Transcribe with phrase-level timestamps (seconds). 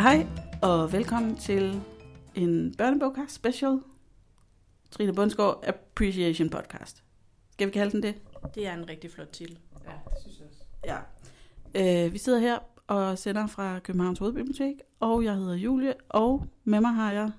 [0.00, 0.26] Hej
[0.62, 1.82] og velkommen til
[2.34, 3.78] en børnebogkast special.
[4.90, 7.04] Trine Bundsgaard Appreciation Podcast.
[7.52, 8.14] Skal vi kalde den det?
[8.54, 9.58] Det er en rigtig flot titel.
[9.84, 10.64] Ja, det synes jeg også.
[11.74, 12.06] Ja.
[12.06, 16.80] Øh, vi sidder her og sender fra Københavns Hovedbibliotek, og jeg hedder Julie, og med
[16.80, 17.30] mig har jeg,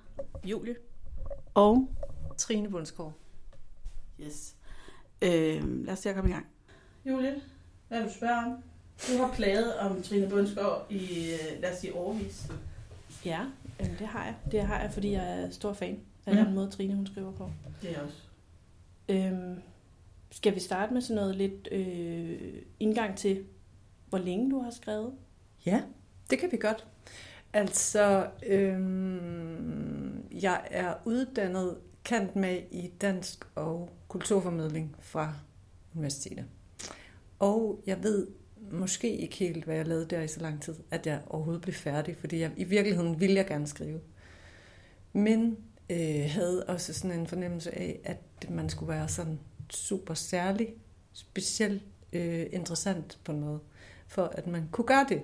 [0.44, 0.76] Julie.
[1.54, 1.88] og
[2.38, 3.12] Trine Bundsgaard.
[4.20, 4.56] yes.
[5.22, 6.46] Øh, lad os se at komme i gang.
[7.06, 7.42] Julie,
[7.88, 8.62] hvad vil du spørge om?
[9.08, 12.46] Du har plaget om Trine Bundsgaard i, øh, lad os sige, årvis.
[13.24, 13.40] Ja,
[13.80, 14.34] jamen det har jeg.
[14.52, 16.40] Det har jeg, fordi jeg er stor fan af Ja.
[16.40, 17.50] den måde, Trine hun skriver på.
[17.82, 18.16] Det er også.
[19.08, 19.62] Øhm,
[20.30, 23.44] skal vi starte med sådan noget lidt øh, indgang til,
[24.08, 25.12] hvor længe du har skrevet?
[25.66, 25.82] Ja,
[26.30, 26.86] det kan vi godt.
[27.52, 35.34] Altså, øhm, jeg er uddannet kant med i dansk og kulturformidling fra
[35.94, 36.44] universitetet.
[37.38, 38.26] Og jeg ved
[38.72, 41.74] måske ikke helt, hvad jeg lavede der i så lang tid, at jeg overhovedet blev
[41.74, 44.00] færdig, fordi jeg, i virkeligheden ville jeg gerne skrive.
[45.12, 45.56] Men
[45.90, 49.38] øh, havde også sådan en fornemmelse af, at man skulle være sådan
[49.70, 50.68] super særlig,
[51.12, 51.82] specielt
[52.12, 53.60] øh, interessant på noget,
[54.08, 55.20] for at man kunne gøre det.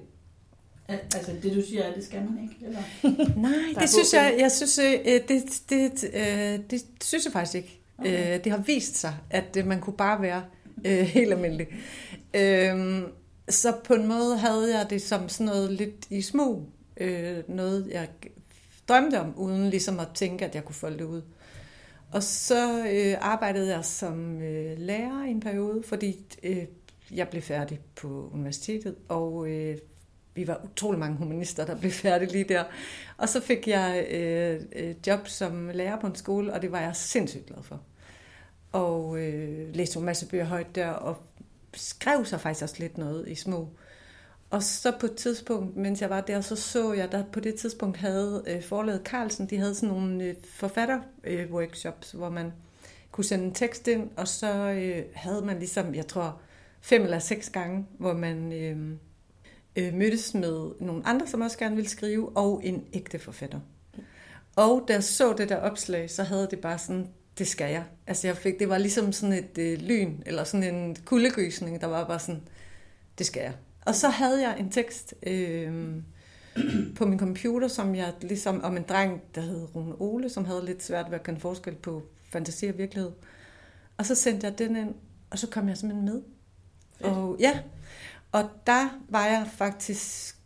[0.88, 2.82] Al- Altså, det du siger, det skal man ikke, eller?
[3.48, 7.80] Nej, det synes jeg, jeg synes, øh, det, det, øh, det synes jeg faktisk ikke.
[7.98, 8.20] Okay.
[8.22, 8.40] Okay.
[8.44, 10.44] Det har vist sig, at øh, man kunne bare være
[10.84, 11.66] øh, helt almindelig.
[12.34, 13.02] Øh,
[13.50, 16.68] så på en måde havde jeg det som sådan noget lidt i smug.
[16.96, 18.08] Øh, noget, jeg
[18.88, 21.22] drømte om, uden ligesom at tænke, at jeg kunne folde det ud.
[22.12, 26.64] Og så øh, arbejdede jeg som øh, lærer i en periode, fordi øh,
[27.10, 29.78] jeg blev færdig på universitetet, og øh,
[30.34, 32.64] vi var utrolig mange humanister, der blev færdige lige der.
[33.16, 36.96] Og så fik jeg øh, job som lærer på en skole, og det var jeg
[36.96, 37.80] sindssygt glad for.
[38.72, 41.16] Og øh, læste en masse bøger højt der, og
[41.74, 43.68] skrev så faktisk også lidt noget i små.
[44.50, 47.54] Og så på et tidspunkt, mens jeg var der, så så jeg, der på det
[47.54, 52.52] tidspunkt havde øh, forlaget Carlsen, de havde sådan nogle øh, forfatter-workshops, hvor man
[53.10, 56.40] kunne sende en tekst ind, og så øh, havde man ligesom, jeg tror,
[56.80, 58.76] fem eller seks gange, hvor man øh,
[59.76, 63.60] øh, mødtes med nogle andre, som også gerne ville skrive, og en ægte forfatter.
[64.56, 67.08] Og da jeg så det der opslag, så havde det bare sådan,
[67.38, 67.84] det skal jeg.
[68.06, 71.86] Altså jeg fik, det var ligesom sådan et øh, lyn, eller sådan en kuldegysning, der
[71.86, 72.42] var bare sådan,
[73.18, 73.54] det skal jeg.
[73.86, 75.92] Og så havde jeg en tekst øh,
[76.96, 80.64] på min computer, som jeg ligesom, om en dreng, der hed Rune Ole, som havde
[80.64, 83.12] lidt svært ved at kende forskel på fantasi og virkelighed.
[83.96, 84.94] Og så sendte jeg den ind,
[85.30, 86.22] og så kom jeg simpelthen med.
[86.98, 87.10] Fedt.
[87.10, 87.60] Og ja,
[88.32, 90.36] og der var jeg faktisk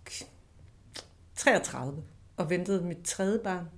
[1.36, 2.02] 33
[2.36, 3.68] og ventede mit tredje barn.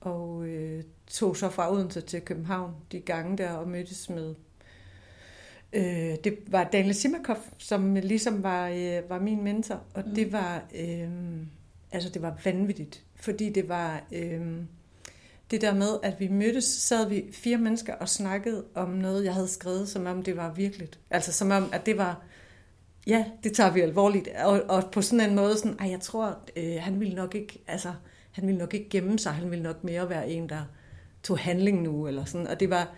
[0.00, 4.34] Og øh, tog så fra Odense til København de gange der og mødtes med...
[5.72, 10.14] Øh, det var Daniel Simakov, som ligesom var, øh, var min mentor, og Mm.
[10.14, 11.08] det var øh,
[11.92, 14.40] altså det var vanvittigt, fordi det var øh,
[15.50, 19.34] det der med, at vi mødtes, sad vi fire mennesker og snakkede om noget, jeg
[19.34, 20.98] havde skrevet, som om det var virkeligt.
[21.10, 22.22] Altså som om, at det var,
[23.06, 26.38] ja, det tager vi alvorligt, og, og på sådan en måde, sådan, ej, jeg tror,
[26.56, 27.92] øh, han ville nok ikke, altså,
[28.38, 30.64] han ville nok ikke gemme sig, han ville nok mere være en, der
[31.22, 32.94] tog handling nu, eller sådan, og det var,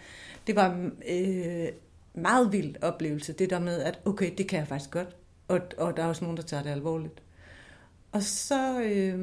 [0.46, 1.68] det var øh,
[2.14, 5.16] meget vild oplevelse, det der med, at okay, det kan jeg faktisk godt,
[5.48, 7.22] og, og der er også nogen, der tager det alvorligt.
[8.12, 9.18] Og så, øh,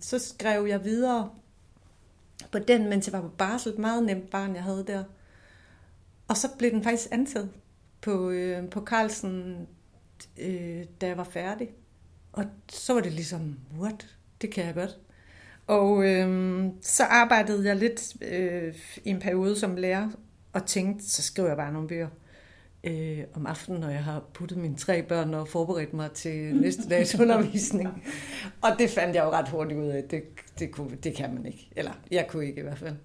[0.00, 1.30] så skrev jeg videre
[2.52, 5.04] på den, mens jeg var på barsel, meget nemt barn, jeg havde der.
[6.28, 7.50] Og så blev den faktisk antaget
[8.00, 9.66] på, øh, på Carlsen,
[10.38, 11.68] øh, da jeg var færdig.
[12.32, 14.16] Og så var det ligesom, what?
[14.42, 14.98] Det kan jeg godt.
[15.72, 18.74] Og øh, så arbejdede jeg lidt øh,
[19.04, 20.08] i en periode som lærer,
[20.52, 22.08] og tænkte, så skriver jeg bare nogle bøger
[22.84, 26.88] øh, om aftenen, når jeg har puttet mine tre børn og forberedt mig til næste
[26.88, 28.04] dags undervisning.
[28.60, 30.22] Og det fandt jeg jo ret hurtigt ud af, det,
[30.58, 31.68] det, kunne, det kan man ikke.
[31.76, 32.96] Eller jeg kunne ikke i hvert fald.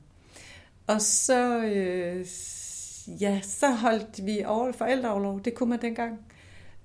[0.88, 2.26] Og så, øh,
[3.22, 5.42] ja, så holdt vi over forældreoverlov.
[5.42, 6.20] Det kunne man dengang.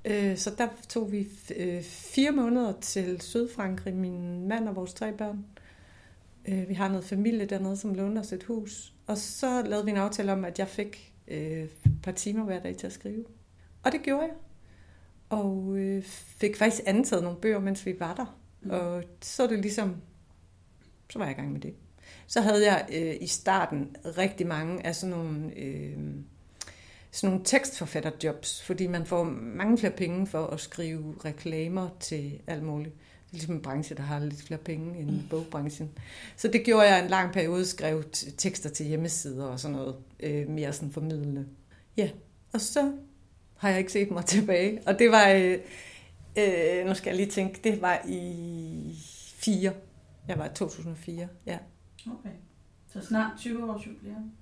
[0.04, 5.12] Øh, så der tog vi øh, fire måneder til Sydfrankrig, min mand og vores tre
[5.12, 5.44] børn.
[6.48, 8.92] Øh, vi har noget familie dernede, som lånte os et hus.
[9.06, 11.70] Og så lavede vi en aftale om, at jeg fik øh, et
[12.02, 13.24] par timer hver dag til at skrive.
[13.82, 14.34] Og det gjorde jeg.
[15.28, 18.38] Og øh, fik faktisk antaget nogle bøger, mens vi var der.
[18.62, 18.70] Mm.
[18.70, 19.96] Og så er det ligesom,
[21.10, 21.74] så var jeg i gang med det.
[22.26, 25.98] Så havde jeg øh, i starten rigtig mange af sådan nogle, øh,
[27.10, 32.62] sådan nogle tekstforfatterjobs, fordi man får mange flere penge for at skrive reklamer til alt
[32.62, 32.94] muligt.
[32.94, 33.00] Er
[33.32, 35.28] ligesom en branche, der har lidt flere penge end Mm.
[35.30, 35.90] bogbranchen.
[36.36, 38.04] Så det gjorde jeg en lang periode, skrev
[38.36, 41.46] tekster til hjemmesider og sådan noget, øh, mere sådan formidlende.
[41.96, 42.10] Ja,
[42.52, 42.92] og så
[43.56, 44.80] har jeg ikke set mig tilbage.
[44.86, 45.58] Og det var, øh,
[46.38, 48.94] øh, nu skal jeg lige tænke, det var i
[49.36, 49.72] 4.
[50.28, 51.58] Jeg var i 2004, ja.
[52.06, 52.30] Okay.
[52.92, 54.32] Så snart 20 års jubilæum.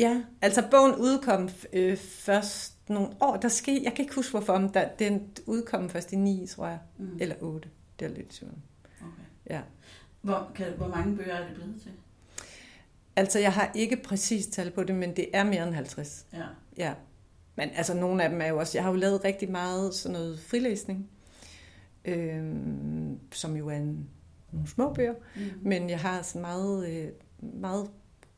[0.00, 3.36] Ja, altså bogen udkom øh, først nogle år.
[3.36, 6.66] Der ske, jeg kan ikke huske, hvorfor, men der, den udkom først i 9, tror
[6.66, 6.78] jeg.
[6.98, 7.16] Mm.
[7.20, 7.68] Eller 8.
[7.98, 8.52] Det er lidt tvivl.
[9.00, 9.22] Okay.
[9.50, 9.60] Ja.
[10.20, 11.92] Hvor, kan, hvor mange bøger er det blevet til?
[13.16, 16.26] Altså, jeg har ikke præcis tal på det, men det er mere end 50.
[16.32, 16.44] Ja.
[16.76, 16.94] Ja.
[17.56, 18.78] Men altså, nogle af dem er jo også...
[18.78, 21.10] Jeg har jo lavet rigtig meget sådan noget frilæsning,
[22.04, 24.08] øhm, som jo er en,
[24.52, 25.14] nogle små bøger.
[25.36, 25.42] Mm.
[25.62, 27.08] Men jeg har sådan meget, øh,
[27.40, 27.90] meget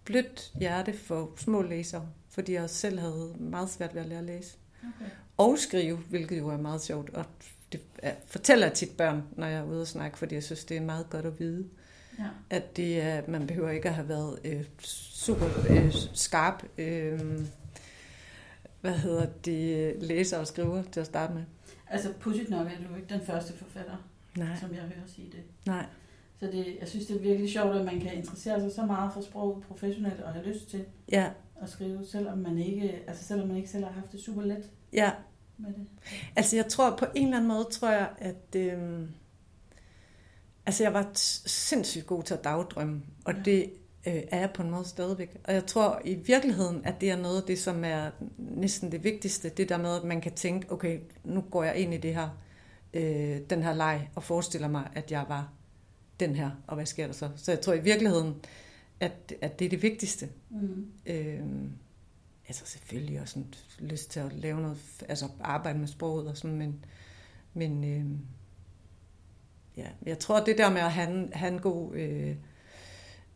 [0.04, 4.18] blødt hjerte for små læsere, fordi jeg også selv havde meget svært ved at lære
[4.18, 4.56] at læse.
[4.78, 5.10] Okay.
[5.36, 7.10] Og skrive, hvilket jo er meget sjovt.
[7.10, 7.24] Og
[7.72, 10.64] det er, fortæller jeg tit børn, når jeg er ude og snakke, fordi jeg synes,
[10.64, 11.68] det er meget godt at vide,
[12.18, 12.24] Ja.
[12.50, 17.20] at det er, man behøver ikke at have været øh, super øh, skarp, øh,
[18.80, 21.42] hvad hedder det, læser og skriver til at starte med.
[21.90, 23.96] Altså, pudsigt nok er du ikke den første forfatter,
[24.36, 25.40] Nej, som jeg hører sige det.
[25.66, 25.86] nej.
[26.40, 29.12] Så det, jeg synes, det er virkelig sjovt, at man kan interessere sig så meget
[29.12, 31.30] for sprog professionelt og have lyst til Ja,
[31.62, 34.70] at skrive, selvom man ikke, altså selvom man ikke selv har haft det super let
[34.92, 35.10] ja.
[35.60, 35.86] Med det.
[36.36, 39.08] Altså jeg tror på en eller anden måde, tror jeg, at øh,
[40.66, 43.40] altså jeg var sindssygt god til at dagdrømme, og Ja.
[43.44, 43.72] det
[44.06, 45.36] øh, er jeg på en måde stadigvæk.
[45.44, 49.04] Og jeg tror i virkeligheden, at det er noget af det, som er næsten det
[49.04, 52.14] vigtigste, det der med, at man kan tænke, okay, nu går jeg ind i det
[52.14, 52.28] her,
[52.94, 55.52] øh, den her leg, og forestiller mig, at jeg var
[56.20, 57.28] den her, og hvad sker der så?
[57.36, 58.34] Så jeg tror i virkeligheden,
[59.00, 60.28] at, at det er det vigtigste.
[60.50, 60.86] Mm.
[61.06, 61.40] Øh,
[62.50, 66.56] altså selvfølgelig også sådan, lyst til at lave noget, altså arbejde med sproget og sådan,
[66.56, 66.84] men,
[67.54, 68.18] men øh,
[69.76, 72.36] ja, jeg tror det der med at have en, have en god, øh,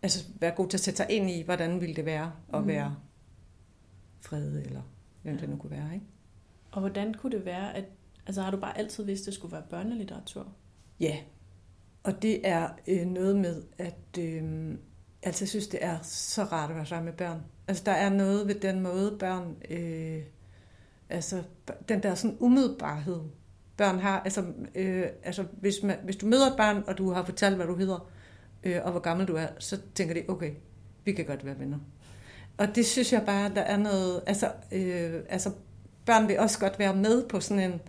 [0.03, 2.67] altså være god til at sætte sig ind i, hvordan ville det være at Mm.
[2.67, 2.97] være
[4.21, 4.83] fred, eller
[5.23, 6.07] hvem det nu kunne være, ikke?
[6.73, 7.85] Og hvordan kunne det være, at
[8.27, 10.53] altså har du bare altid vidst, at det skulle være børnelitteratur?
[11.01, 11.17] Ja,
[12.03, 14.75] og det er øh, noget med, at øh,
[15.25, 17.41] altså, jeg synes, det er så rart at være sammen med børn.
[17.69, 19.57] Altså, der er noget ved den måde, børn...
[19.71, 20.23] Øh,
[21.09, 21.43] altså,
[21.89, 23.21] den der sådan umiddelbarhed,
[23.77, 24.21] børn har.
[24.21, 24.45] Altså,
[24.75, 27.77] øh, altså hvis, man, hvis du møder et barn, og du har fortalt, hvad du
[27.77, 28.11] hedder,
[28.65, 30.51] øh, og hvor gammel du er, så tænker de, okay,
[31.05, 31.79] vi kan godt være venner.
[32.59, 34.23] Og det synes jeg bare, der er noget...
[34.27, 35.51] Altså, øh, altså
[36.07, 37.81] børn vil også godt være med på sådan en...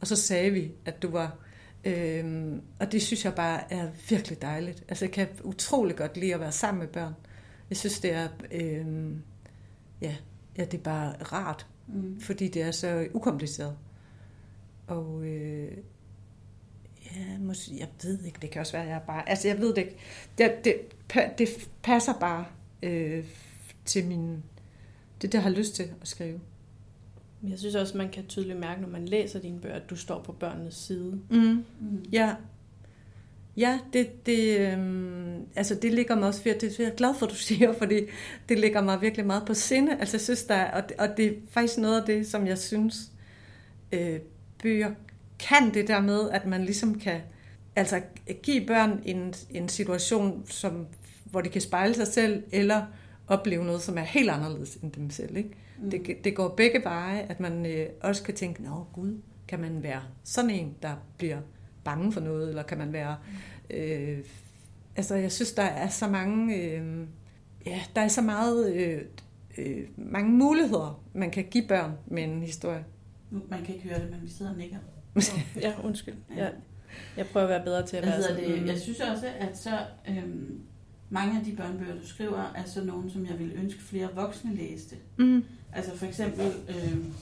[0.00, 1.36] Og så sagde vi, at du var
[1.84, 4.84] Øhm, og det synes jeg bare er virkelig dejligt.
[4.88, 7.12] Altså jeg kan utrolig godt lide at være sammen med børn.
[7.70, 9.22] Jeg synes det er, øhm,
[10.00, 10.16] ja,
[10.58, 12.20] ja, det er bare rart, Mm.
[12.20, 13.76] fordi det er så ukompliceret.
[14.86, 15.72] Og øh,
[17.16, 19.68] ja, måske, jeg ved ikke, det kan også være, at jeg bare, altså jeg ved
[19.74, 19.96] det ikke.
[20.38, 20.74] Det, det,
[21.38, 21.48] det
[21.82, 22.44] passer bare
[22.82, 23.24] øh,
[23.84, 24.42] til min,
[25.22, 26.40] det der har lyst til at skrive.
[27.50, 30.22] Jeg synes også, man kan tydeligt mærke, når man læser dine bøger, at du står
[30.22, 31.20] på børnenes side.
[31.30, 31.64] Mm.
[31.80, 32.04] Mm.
[32.12, 32.34] Ja,
[33.56, 37.26] ja det, det, øhm, altså det ligger mig også, for det er jeg glad for,
[37.26, 38.00] at du siger, fordi
[38.48, 39.96] det ligger mig virkelig meget på sinde.
[40.00, 42.46] Altså jeg synes, der er, og, det, og det er faktisk noget af det, som
[42.46, 43.12] jeg synes,
[43.92, 44.20] øh,
[44.62, 44.90] bøger
[45.38, 47.20] kan det der med, at man ligesom kan
[47.76, 48.02] altså
[48.42, 50.86] give børn en, en situation, som,
[51.24, 52.82] hvor de kan spejle sig selv, eller
[53.26, 55.36] opleve noget, som er helt anderledes end dem selv.
[55.36, 55.50] Ikke?
[55.78, 55.90] Mm.
[55.90, 59.82] Det, det går begge veje, at man øh, også kan tænke, nå gud, kan man
[59.82, 61.38] være sådan en, der bliver
[61.84, 63.16] bange for noget, eller kan man være...
[63.70, 64.18] Øh,
[64.96, 66.56] altså, jeg synes, der er så mange...
[66.56, 67.06] Øh,
[67.66, 68.74] ja, der er så meget...
[68.74, 69.02] Øh,
[69.58, 72.84] øh, mange muligheder, man kan give børn med en historie.
[73.30, 74.78] Man kan ikke høre det, men vi sidder og nikker.
[75.60, 76.14] Ja, undskyld.
[76.36, 76.52] Jeg,
[77.16, 78.50] jeg prøver at være bedre til at være sådan.
[78.50, 78.66] det?
[78.66, 80.60] Jeg synes også, at så øhm,
[81.10, 84.54] mange af de børnebøger, du skriver, er så nogle, som jeg ville ønske flere voksne
[84.54, 84.96] læste.
[85.18, 85.44] Mm.
[85.74, 87.14] Altså for eksempel øhm,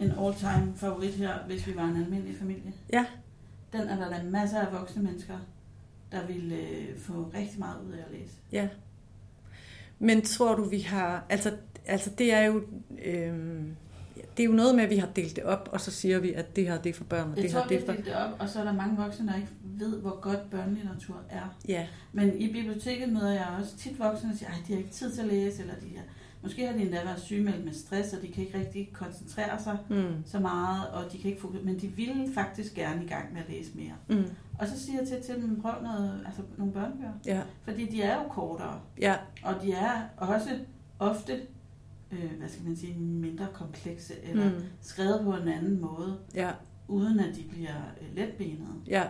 [0.00, 2.72] en all-time favorit her, hvis vi var en almindelig familie.
[2.92, 3.04] Ja.
[3.72, 5.38] Den er der da masser af voksne mennesker,
[6.12, 8.32] der vil øh, få rigtig meget ud af at læse.
[8.52, 8.68] Ja.
[9.98, 11.24] Men tror du, vi har...
[11.28, 11.52] Altså,
[11.86, 12.62] altså det er jo...
[13.04, 13.62] Øh,
[14.36, 16.32] det er jo noget med, at vi har delt det op, og så siger vi,
[16.32, 17.86] at det her det er for børn, og Jeg det tror, her vi det er
[17.86, 17.92] har for...
[17.92, 21.16] delt det op, og så er der mange voksne, der ikke ved, hvor godt børnelitteratur
[21.30, 21.56] er.
[21.68, 24.90] Ja, Men i biblioteket møder jeg også tit voksne, der siger, at de har ikke
[24.90, 26.04] tid til at læse, eller de har,
[26.42, 29.78] måske har de endda været sygemeldt med stress, og de kan ikke rigtig koncentrere sig
[29.90, 33.32] mm, så meget, og de kan ikke fokusere, men de ville faktisk gerne i gang
[33.32, 33.94] med at læse mere.
[34.08, 34.24] mm,
[34.58, 38.02] Og så siger jeg til, til dem, prøv noget, altså nogle børnebøger, ja, fordi de
[38.02, 40.50] er jo kortere, ja, og de er også
[40.98, 41.40] ofte,
[42.12, 44.54] øh, hvad skal man sige, mindre komplekse, eller mm.
[44.80, 46.50] skrevet på en anden måde, ja,
[46.88, 48.72] uden at de bliver øh, letbenede.
[48.86, 49.06] ja,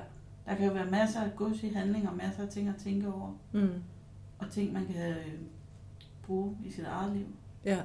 [0.46, 3.12] Der kan jo være masser af gods i handling, og masser af ting at tænke
[3.12, 3.68] over, mm,
[4.38, 5.26] og ting, man kan øh,
[6.30, 7.26] bruge i sit eget liv.
[7.64, 7.78] ja,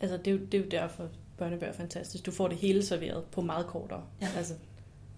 [0.00, 2.26] Altså, det er, jo, det er jo derfor, børnebøger er fantastisk.
[2.26, 4.02] Du får det hele serveret på meget kortere.
[4.20, 4.28] Ja.
[4.36, 4.54] Altså,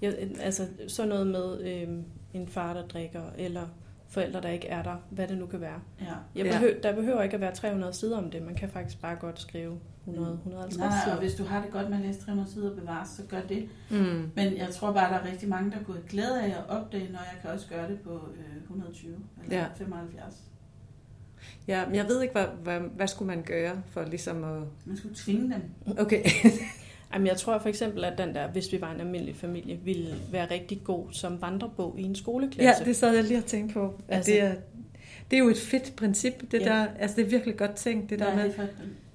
[0.02, 1.88] jeg, altså sådan noget med, øh,
[2.34, 3.66] en far, der drikker, eller
[4.08, 5.80] forældre, der ikke er der, hvad det nu kan være.
[6.00, 6.04] Ja.
[6.34, 6.52] Jeg Ja.
[6.52, 8.42] behøver, Der behøver ikke at være 300 sider om det.
[8.42, 10.18] Man kan faktisk bare godt skrive 100-150
[10.78, 11.14] Nej, nej, sider.
[11.14, 13.40] og hvis du har det godt med at læse 300 sider og bevares, så gør
[13.40, 13.68] det.
[13.90, 14.30] Mm.
[14.36, 17.12] Men jeg tror bare, der er rigtig mange, der kunne have glæde af at opdage,
[17.12, 19.66] når jeg kan også gøre det på øh, 120 eller Ja.
[19.76, 20.42] 75.
[21.68, 24.62] Ja, men jeg ved ikke, hvad, hvad, hvad skulle man gøre for ligesom at...
[24.84, 25.54] Man skulle tvinge
[25.86, 25.98] dem.
[25.98, 26.22] Okay.
[27.14, 30.14] Jamen, jeg tror for eksempel, at den der, hvis vi var en almindelig familie, ville
[30.30, 32.84] være rigtig god som vandrebog i en ja, skoleklasse.
[32.84, 34.00] det sad jeg lige og tænkte på.
[34.08, 34.54] At Altså- det, er,
[35.30, 36.64] det er jo et fedt princip, det Ja.
[36.64, 36.86] der.
[36.98, 38.44] Altså, det er virkelig godt tænkt, det Hvad der er med...
[38.44, 38.68] det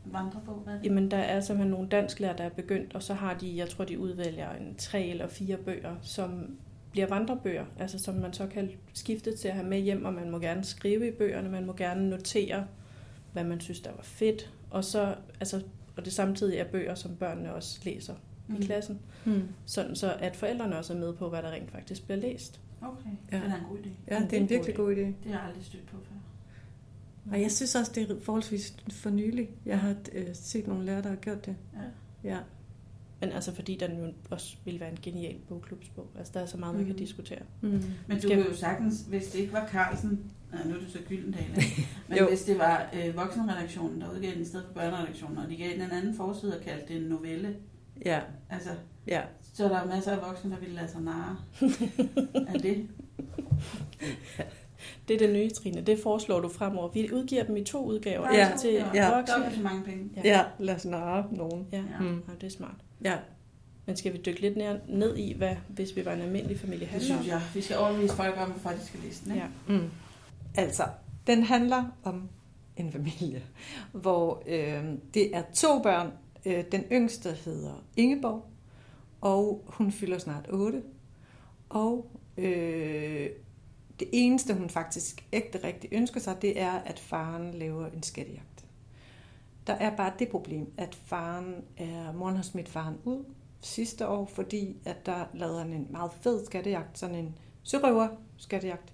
[0.06, 0.56] vandrebog?
[0.64, 0.86] Hvad er det?
[0.86, 3.86] Jamen, der er simpelthen nogle dansklærer, der er begyndt, og så har de, jeg tror,
[3.86, 6.58] de udvælger en tre eller fire bøger, som
[6.92, 10.32] bliver vandrebøger, altså som man så kan skifte til at have med hjem, og man
[10.32, 12.68] må gerne skrive i bøgerne, man må gerne notere,
[13.34, 15.62] hvad man synes, der var fedt, og så, altså,
[15.98, 18.14] og det samtidig er bøger, som børnene også læser
[18.48, 18.56] mm.
[18.56, 19.44] i klassen, Hmm.
[19.66, 22.60] sådan så at forældrene også er med på, hvad der rent faktisk bliver læst.
[22.82, 23.38] Okay, Ja.
[23.38, 23.44] ja.
[23.44, 23.90] det er en god idé.
[24.08, 25.00] Ja, det er en virkelig god idé.
[25.00, 26.16] Det har jeg aldrig stødt på før.
[27.32, 29.50] Og jeg synes også, det er forholdsvis for nylig.
[29.66, 31.56] Jeg har øh, set nogle lærere, der har gjort det.
[32.24, 32.30] Ja.
[32.30, 32.38] Ja.
[33.22, 36.08] Men altså fordi den jo også ville være en genial bogklubsbog.
[36.18, 36.98] Altså der er så meget, man kan Mhm.
[37.00, 37.40] diskutere.
[37.62, 37.70] Mm.
[37.70, 40.92] Men du Skal- kan jo sagtens, hvis det ikke var Carlsen, nej, nu er det
[40.92, 41.44] så Gyldendal,
[42.10, 42.28] men Jo.
[42.28, 45.72] hvis det var øh, voksenredaktionen, der udgav den i stedet for børneredaktionen, og de gav
[45.74, 47.56] den en anden forside og kaldte det en novelle,
[48.06, 48.70] Ja, altså,
[49.08, 49.22] ja.
[49.54, 51.38] så er der jo masser af voksne, der ville lade sig narre
[52.48, 52.88] af det.
[55.08, 55.82] Det er det nye, Trine.
[55.82, 56.90] Det foreslår du fremover.
[56.92, 58.28] Vi udgiver dem i to udgaver.
[58.34, 58.40] Ja.
[58.46, 59.16] Altså til Ja.
[59.18, 59.36] voksne.
[59.36, 60.10] Dobbelt så mange penge.
[60.16, 60.22] Ja.
[60.38, 61.68] Ja, lad os narre nogen.
[61.72, 61.78] Ja.
[61.78, 62.00] Ja.
[62.00, 62.16] Mm.
[62.28, 62.76] ja, det er smart.
[63.04, 63.18] Ja.
[63.86, 66.80] Men skal vi dykke lidt ned, ned i, hvad hvis vi var en almindelig familie
[66.80, 67.22] Det handler om?
[67.22, 67.42] synes jeg.
[67.54, 69.32] Vi skal overbevise folk om, hvorfor de skal læse den.
[69.32, 69.48] Ikke?
[69.70, 69.74] Ja.
[69.74, 69.90] Mm.
[70.56, 70.84] Altså,
[71.28, 72.30] den handler om
[72.78, 73.44] en familie,
[73.92, 76.12] hvor øh, det er to børn.
[76.46, 78.46] Øh, den yngste hedder Ingeborg,
[79.22, 80.82] og hun fylder snart 8.
[81.70, 83.30] Og øh,
[84.00, 88.46] det eneste, hun faktisk ægte rigtig ønsker sig, det er, at faren laver en skattejagt.
[89.68, 93.26] Der er bare det problem, at faren er, moren har smidt faren ud
[93.62, 98.94] sidste år, fordi at der lavede han en meget fed skattejagt, sådan en sørøver skattejagt,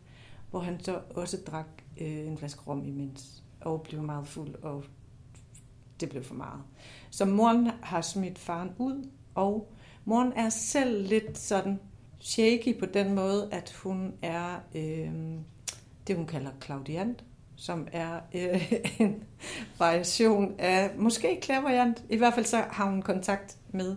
[0.50, 1.68] hvor han så også drak
[2.02, 4.84] øh, en flaske rom imens, og blev meget fuld, og
[6.00, 6.62] det blev for meget.
[7.10, 9.74] Så moren har smidt faren ud, og
[10.06, 11.80] moren er selv lidt sådan
[12.20, 15.14] shaky på den måde, at hun er øh,
[16.08, 17.24] det, hun kalder klaudiant,
[17.58, 19.24] som er øh, en
[19.80, 22.04] variation af, måske klaverjant.
[22.10, 23.96] i hvert fald så har hun kontakt med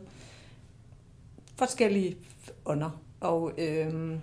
[1.57, 2.17] forskellige
[2.65, 3.03] ånder.
[3.21, 4.19] Og øh,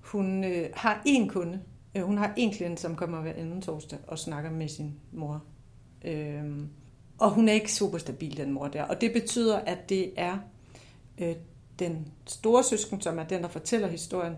[0.00, 1.60] hun øh, har en kunde,
[1.94, 5.44] øh, hun har en klient, som kommer hver anden torsdag og snakker med sin mor.
[6.04, 6.44] Øh,
[7.18, 8.82] og hun er ikke super stabil, den mor der.
[8.82, 10.38] Og det betyder, at det er
[11.18, 11.34] øh,
[11.78, 14.34] den store søsken, som er den, der fortæller historien,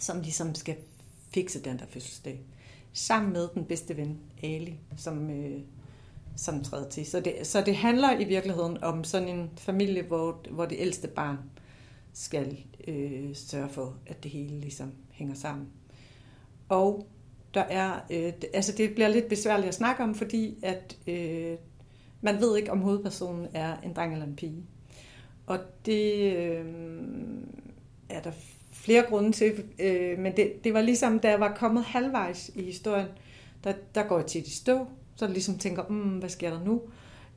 [0.00, 0.76] som ligesom skal
[1.34, 2.40] fikse den der fødselsdag.
[2.96, 5.60] Sammen med den bedste ven, Ali, som, øh,
[6.36, 7.06] som træder til.
[7.06, 11.08] Så det, så det handler i virkeligheden om sådan en familie, hvor, hvor det ældste
[11.08, 11.38] barn
[12.12, 15.68] skal øh, sørge for, at det hele ligesom hænger sammen.
[16.68, 17.06] Og
[17.54, 21.56] der er, øh, altså det bliver lidt besværligt at snakke om, fordi at øh,
[22.20, 24.64] man ved ikke, om hovedpersonen er en dreng eller en pige.
[25.46, 26.64] Og det øh,
[28.08, 28.32] er der
[28.82, 32.62] flere grunde til, øh, men det, det var ligesom, da jeg var kommet halvvejs i
[32.62, 33.06] historien,
[33.64, 36.64] der, der går jeg tit i stå, så jeg ligesom tænker, mm, hvad sker der
[36.64, 36.82] nu?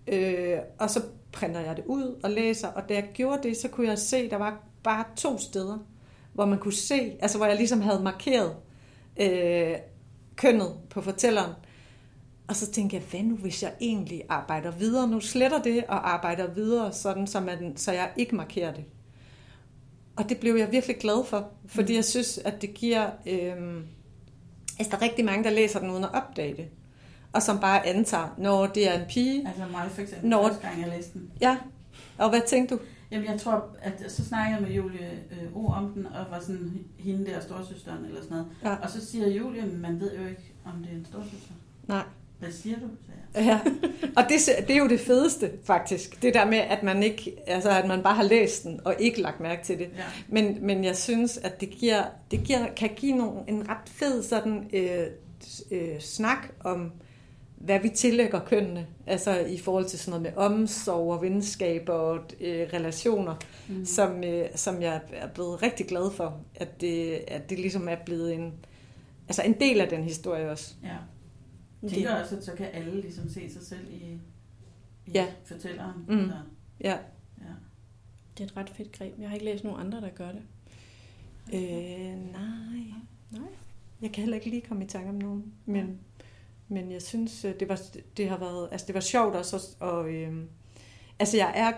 [0.07, 3.67] Øh, og så printer jeg det ud og læser, og da jeg gjorde det, så
[3.67, 5.77] kunne jeg se, der var bare to steder,
[6.33, 8.55] hvor man kunne se, altså hvor jeg ligesom havde markeret
[9.19, 9.75] øh,
[10.35, 11.51] kønnet på fortælleren.
[12.47, 15.07] Og så tænkte jeg, hvad nu hvis jeg egentlig arbejder videre?
[15.07, 18.83] Nu sletter det og arbejder videre, sådan så, man, så jeg ikke markerer det.
[20.19, 21.95] Og det blev jeg virkelig glad for, fordi Mm.
[21.95, 23.05] jeg synes, at det giver...
[23.27, 23.83] Øh,
[24.79, 26.67] altså, der er rigtig mange, der læser den uden at opdage det.
[27.33, 29.47] Og som bare antager, når det er en pige.
[29.47, 31.31] Altså mig for eksempel, Når- første gang jeg læste den.
[31.41, 31.57] Ja,
[32.17, 32.79] og hvad tænkte du?
[33.11, 36.39] Jamen jeg tror, at så snakkede jeg med Julie øh, O om den, og var
[36.39, 38.47] sådan hende der storsøsteren eller sådan noget.
[38.63, 38.75] Ja.
[38.75, 41.53] Og så siger Julie, "Men man ved jo ikke, om det er en storsøster.
[41.87, 42.03] Nej.
[42.39, 42.85] Hvad siger du?
[43.05, 43.49] sagde.
[43.49, 43.59] Ja,
[44.17, 46.21] og det, det er jo det fedeste, faktisk.
[46.21, 49.21] Det der med, at man, ikke, altså, at man bare har læst den, og ikke
[49.21, 49.89] lagt mærke til det.
[49.97, 50.03] Ja.
[50.27, 54.23] Men, men jeg synes, at det, giver, det giver, kan give nogle, en ret fed
[54.23, 55.07] sådan, øh,
[55.71, 56.91] øh, snak om,
[57.57, 58.87] hvad vi tillægger kønnene.
[59.07, 63.35] Altså i forhold til sådan noget med omsorg og venskaber og øh, relationer,
[63.69, 63.85] mm.
[63.85, 67.95] som, øh, som jeg er blevet rigtig glad for, at det, at det ligesom er
[68.05, 68.53] blevet en,
[69.27, 70.73] altså en del af den historie også.
[70.83, 70.95] Ja.
[71.83, 73.95] Jeg tænker også, at så kan alle ligesom se sig selv i,
[75.05, 75.27] i Ja.
[75.45, 76.05] fortælleren.
[76.07, 76.19] Mm.
[76.19, 76.41] Eller,
[76.81, 76.97] Ja.
[77.37, 77.53] ja.
[78.37, 79.19] Det er et ret fedt greb.
[79.19, 80.41] Jeg har ikke læst nogen andre, der gør det.
[81.53, 82.83] Øh, nej.
[83.31, 83.49] Nej.
[84.01, 85.53] Jeg kan heller ikke lige komme i tanke om nogen.
[85.65, 85.99] Men,
[86.67, 87.81] men jeg synes, øh, det, var,
[88.17, 89.75] det har været, altså det var sjovt også.
[89.79, 90.43] Og, øh,
[91.19, 91.71] altså jeg er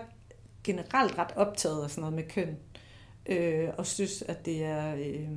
[0.64, 2.56] generelt ret optaget af sådan noget med køn.
[3.26, 5.28] Øh, og synes, at det er, øh,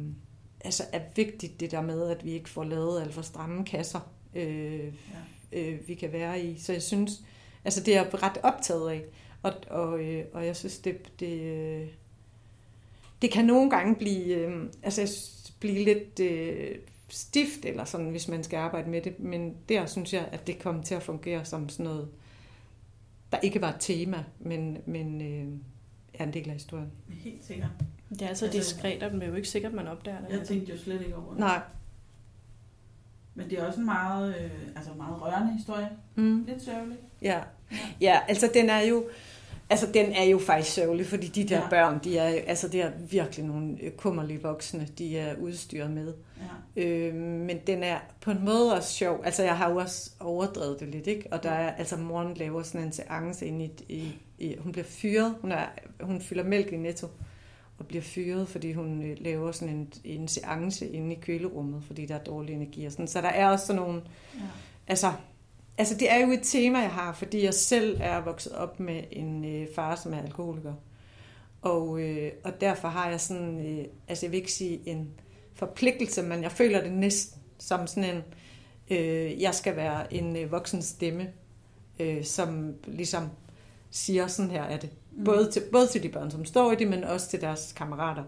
[0.66, 4.12] altså er vigtigt det der med, at vi ikke får lavet alt for stramme kasser,
[4.36, 4.80] øh,
[5.54, 5.60] Ja.
[5.60, 6.60] øh, vi kan være i.
[6.60, 7.24] Så jeg synes,
[7.66, 9.02] altså det er jeg ret optaget af.
[9.44, 11.88] Og, og, øh, og jeg synes, det, det, øh,
[13.22, 16.76] det kan nogle gange blive, øh, altså jeg synes, blive lidt øh,
[17.10, 19.20] stift, eller sådan, hvis man skal arbejde med det.
[19.20, 22.08] Men der synes jeg, at det kom til at fungere som sådan noget,
[23.32, 25.48] der ikke var et tema, men, men øh,
[26.14, 26.92] er en del af historien.
[27.10, 27.70] Helt sikkert.
[28.10, 30.38] Det er altså Altså- diskret, og det er jo ikke sikkert, man opdager det.
[30.40, 31.40] Jeg tænkte jo slet ikke over det.
[31.40, 31.60] Nej.
[33.36, 35.90] Men det er også en meget, øh, altså meget rørende historie.
[36.16, 36.44] Mm.
[36.48, 36.98] Lidt sørgelig.
[37.22, 37.40] Ja.
[38.02, 39.06] ja, altså den er jo,
[39.70, 41.70] altså den er jo faktisk sørgelig, fordi de der Ja.
[41.70, 46.14] børn, de er, altså det er virkelig nogle kummerlige voksne, de er udstyret med.
[46.78, 46.84] Ja.
[46.84, 49.22] Øh, men den er på en måde også sjov.
[49.26, 51.28] Altså jeg har jo også overdrevet det lidt, ikke?
[51.32, 54.86] Og der er, altså moren laver sådan en seance ind i, i, i hun bliver
[54.86, 55.66] fyret, hun, er,
[56.02, 57.08] hun fylder mælk i netto
[57.78, 62.06] og bliver fyret, fordi hun øh, laver sådan en, en seance inde i kølerummet, fordi
[62.06, 63.08] der er dårlig energi og sådan.
[63.08, 64.02] Så der er også sådan nogle,
[64.36, 64.40] Ja.
[64.88, 65.14] altså,
[65.78, 69.04] altså det er jo et tema, jeg har, fordi jeg selv er vokset op med
[69.12, 70.74] en øh, far, som er alkoholiker.
[71.62, 75.10] Og, øh, og derfor har jeg sådan, øh, altså jeg vil ikke sige en
[75.54, 78.24] forpligtelse, men jeg føler det næsten som sådan en,
[78.98, 81.28] øh, jeg skal være en øh, voksen stemme,
[82.00, 83.30] øh, som ligesom
[83.90, 84.90] siger, sådan her er det.
[85.16, 85.24] Mm.
[85.24, 88.24] Både til, både til de børn, som står i det, men også til deres kammerater.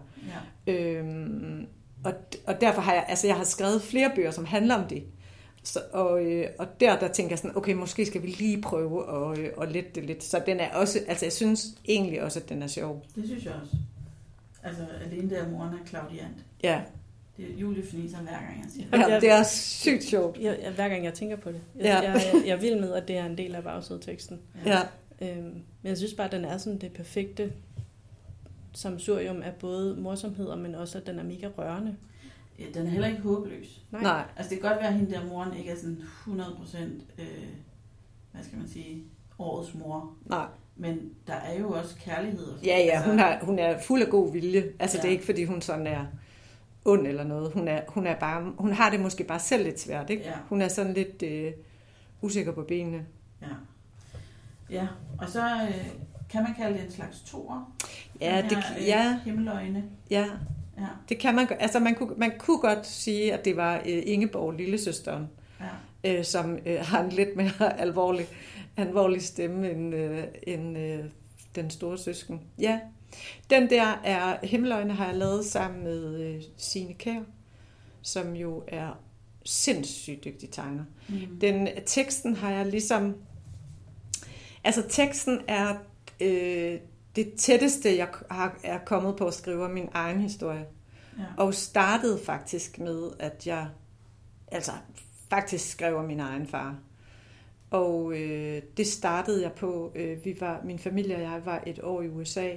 [0.66, 0.72] Ja.
[0.72, 1.66] Øhm,
[2.04, 2.12] og,
[2.46, 5.04] og derfor har jeg, altså jeg har skrevet flere bøger, som handler om det.
[5.62, 9.30] Så, og, øh, og der, der tænker jeg sådan, okay, måske skal vi lige prøve
[9.32, 10.24] at, øh, at lette det lidt.
[10.24, 13.04] Så den er også, altså jeg synes egentlig også, at den er sjov.
[13.14, 13.76] Det synes jeg også.
[14.62, 16.44] Altså, alene der moren er Claudiant.
[16.62, 16.80] Ja,
[17.36, 19.10] Det er Julie Fniser hver gang, jeg siger.
[19.10, 20.38] ja det er sygt sjovt.
[20.40, 21.60] Jeg, jeg, hver gang jeg tænker på det.
[21.76, 21.94] Jeg, Ja.
[22.10, 24.40] jeg, jeg, jeg er vild med, at det er en del af bagsædeteksten.
[24.66, 24.78] Ja,
[25.22, 27.52] Øhm, men jeg synes bare, at den er sådan det perfekte
[28.72, 31.96] samsurium af både morsomheder, men også at den er mega rørende.
[32.58, 33.82] Ja, den er heller ikke håbløs.
[33.90, 34.02] Nej.
[34.02, 34.24] nej.
[34.36, 36.78] Altså, det kan godt være, at hende der moren ikke er sådan 100%,
[37.18, 37.26] øh,
[38.32, 39.04] hvad skal man sige,
[39.38, 40.12] årets mor.
[40.26, 40.46] nej.
[40.80, 42.58] Men der er jo også kærlighed.
[42.64, 44.72] Ja, ja, altså, hun, har, hun er fuld af god vilje.
[44.78, 45.02] Altså ja.
[45.02, 46.06] det er ikke, fordi hun sådan er
[46.84, 47.52] ond eller noget.
[47.52, 50.22] Hun, er, hun, er bare, hun har det måske bare selv lidt svært, ikke?
[50.22, 51.52] Ja, Hun er sådan lidt øh,
[52.22, 53.06] usikker på benene.
[53.42, 53.46] ja.
[54.70, 54.86] Ja,
[55.18, 55.86] og så øh,
[56.30, 57.74] kan man kalde det en slags toer.
[58.20, 59.84] Ja, Den det, her, øh, ja, Himmeløjne.
[60.10, 60.24] ja,
[60.78, 61.48] Ja, det kan man.
[61.60, 65.28] Altså man kunne, man kunne godt sige, at det var øh, Ingeborg, lillesøsteren,
[66.04, 66.18] ja.
[66.18, 68.26] øh, som øh, har en lidt mere alvorlig,
[68.76, 71.04] alvorlig stemme end, øh, end øh,
[71.54, 72.40] den store søsken.
[72.58, 72.80] Ja,
[73.50, 77.20] den der er Himmeløjne har jeg lavet sammen med øh, Signe Kær,
[78.02, 78.98] som jo er
[79.44, 80.84] sindssygt dygtig tegner.
[81.08, 81.38] Mm.
[81.40, 83.14] Den teksten har jeg ligesom...
[84.68, 85.74] Altså teksten er
[86.20, 86.78] øh,
[87.16, 90.66] det tætteste, jeg har, er kommet på at skrive min egen historie.
[91.18, 91.24] Ja.
[91.36, 93.68] Og startede faktisk med, at jeg
[94.48, 94.72] altså
[95.30, 96.78] faktisk skrev om min egen far.
[97.70, 99.92] Og øh, det startede jeg på.
[99.94, 102.50] Øh, vi var, min familie og jeg var et år i USA.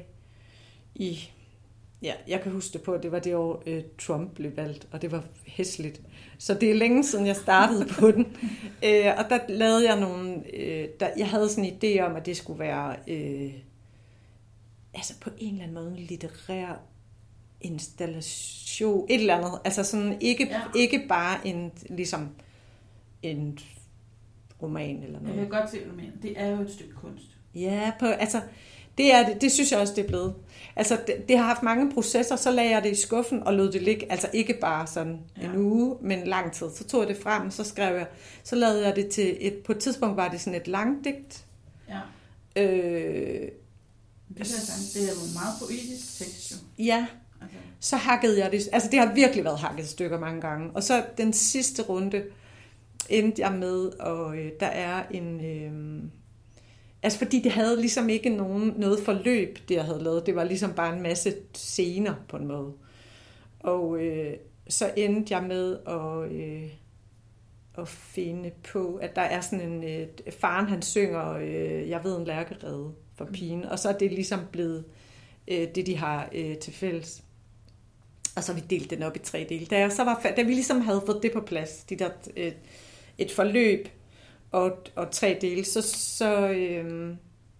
[0.95, 1.19] I,
[2.01, 4.87] ja, jeg kan huske det på, at det var det år, øh, Trump blev valgt,
[4.91, 6.01] og det var hæsligt.
[6.37, 8.25] Så det er længe siden, jeg startede på den.
[8.85, 10.55] Øh, og der lavede jeg nogle...
[10.57, 12.95] Øh, der, jeg havde sådan en idé om, at det skulle være...
[13.07, 13.53] Øh,
[14.93, 16.79] altså på en eller anden måde en litterær
[17.61, 19.51] installation, et eller andet.
[19.65, 20.61] Altså sådan ikke, Ja.
[20.75, 22.29] ikke bare en, ligesom
[23.23, 23.59] en
[24.61, 25.49] roman eller Jeg noget.
[25.49, 26.11] kan godt se, hvad du mener.
[26.21, 27.25] Det er jo et stykke kunst.
[27.55, 28.41] Ja, på, altså,
[28.97, 30.33] det, er, det, det synes jeg også, det er blevet.
[30.75, 33.71] Altså, det, det har haft mange processer, så lagde jeg det i skuffen og lod
[33.71, 35.45] det ligge, altså ikke bare sådan Ja.
[35.47, 36.67] en uge, men lang tid.
[36.75, 38.07] Så tog jeg det frem, så skrev jeg,
[38.43, 41.45] så lavede jeg det til et, på et tidspunkt var det sådan et langdigt.
[41.89, 41.99] Ja.
[42.61, 43.47] Øh,
[44.37, 46.83] Det, sagtens- det er jo meget poetisk tekst, jo.
[46.83, 47.05] ja,
[47.41, 48.69] Altså, så hakkede jeg det.
[48.71, 50.69] Altså det har virkelig været hakket stykker mange gange.
[50.73, 52.23] Og så den sidste runde
[53.09, 55.45] endte jeg med, og øh, der er en...
[55.45, 56.03] Øh,
[57.03, 60.25] altså fordi det havde ligesom ikke nogen, noget forløb, det jeg havde lavet.
[60.25, 62.73] Det var ligesom bare en masse scener på en måde.
[63.59, 64.33] Og øh,
[64.67, 66.69] så endte jeg med at, øh,
[67.77, 69.83] at finde på, at der er sådan en...
[69.83, 73.65] Øh, faren han synger, øh, jeg ved en lærkerede for pigen.
[73.65, 74.85] Og så er det ligesom blevet
[75.47, 77.23] øh, det, de har øh, til fælles.
[78.35, 79.65] Og så har vi delt den op i tre dele.
[79.65, 82.57] Da, jeg så var, da vi ligesom havde fået det på plads, de der, et,
[83.17, 83.87] et forløb
[84.51, 87.17] og, og tre dele, så, så, øhm,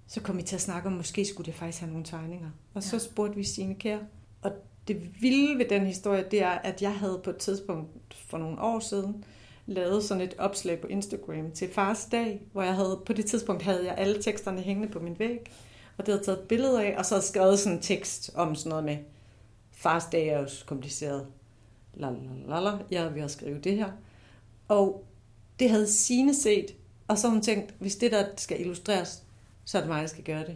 [0.07, 2.49] så kom vi til at snakke om, måske skulle det faktisk have nogle tegninger.
[2.73, 2.99] Og så Ja.
[2.99, 3.97] spurgte vi Signe Kær,
[4.41, 4.51] og
[4.87, 8.61] det vilde ved den historie, det er, at jeg havde på et tidspunkt for nogle
[8.61, 9.23] år siden
[9.65, 13.61] lavet sådan et opslag på Instagram til fars dag, hvor jeg havde, på det tidspunkt
[13.63, 15.39] havde jeg alle teksterne hængende på min væg,
[15.97, 18.55] og det havde taget et billede af, og så havde skrevet sådan en tekst om
[18.55, 18.97] sådan noget med,
[19.71, 21.27] fars dag er jo kompliceret,
[21.93, 23.91] lalalala, jeg er ved at skrive det her.
[24.67, 25.05] Og
[25.59, 26.75] det havde Sine set,
[27.11, 29.23] og så hun tænkt, hvis det der skal illustreres,
[29.65, 30.55] så er det mig, der skal gøre det.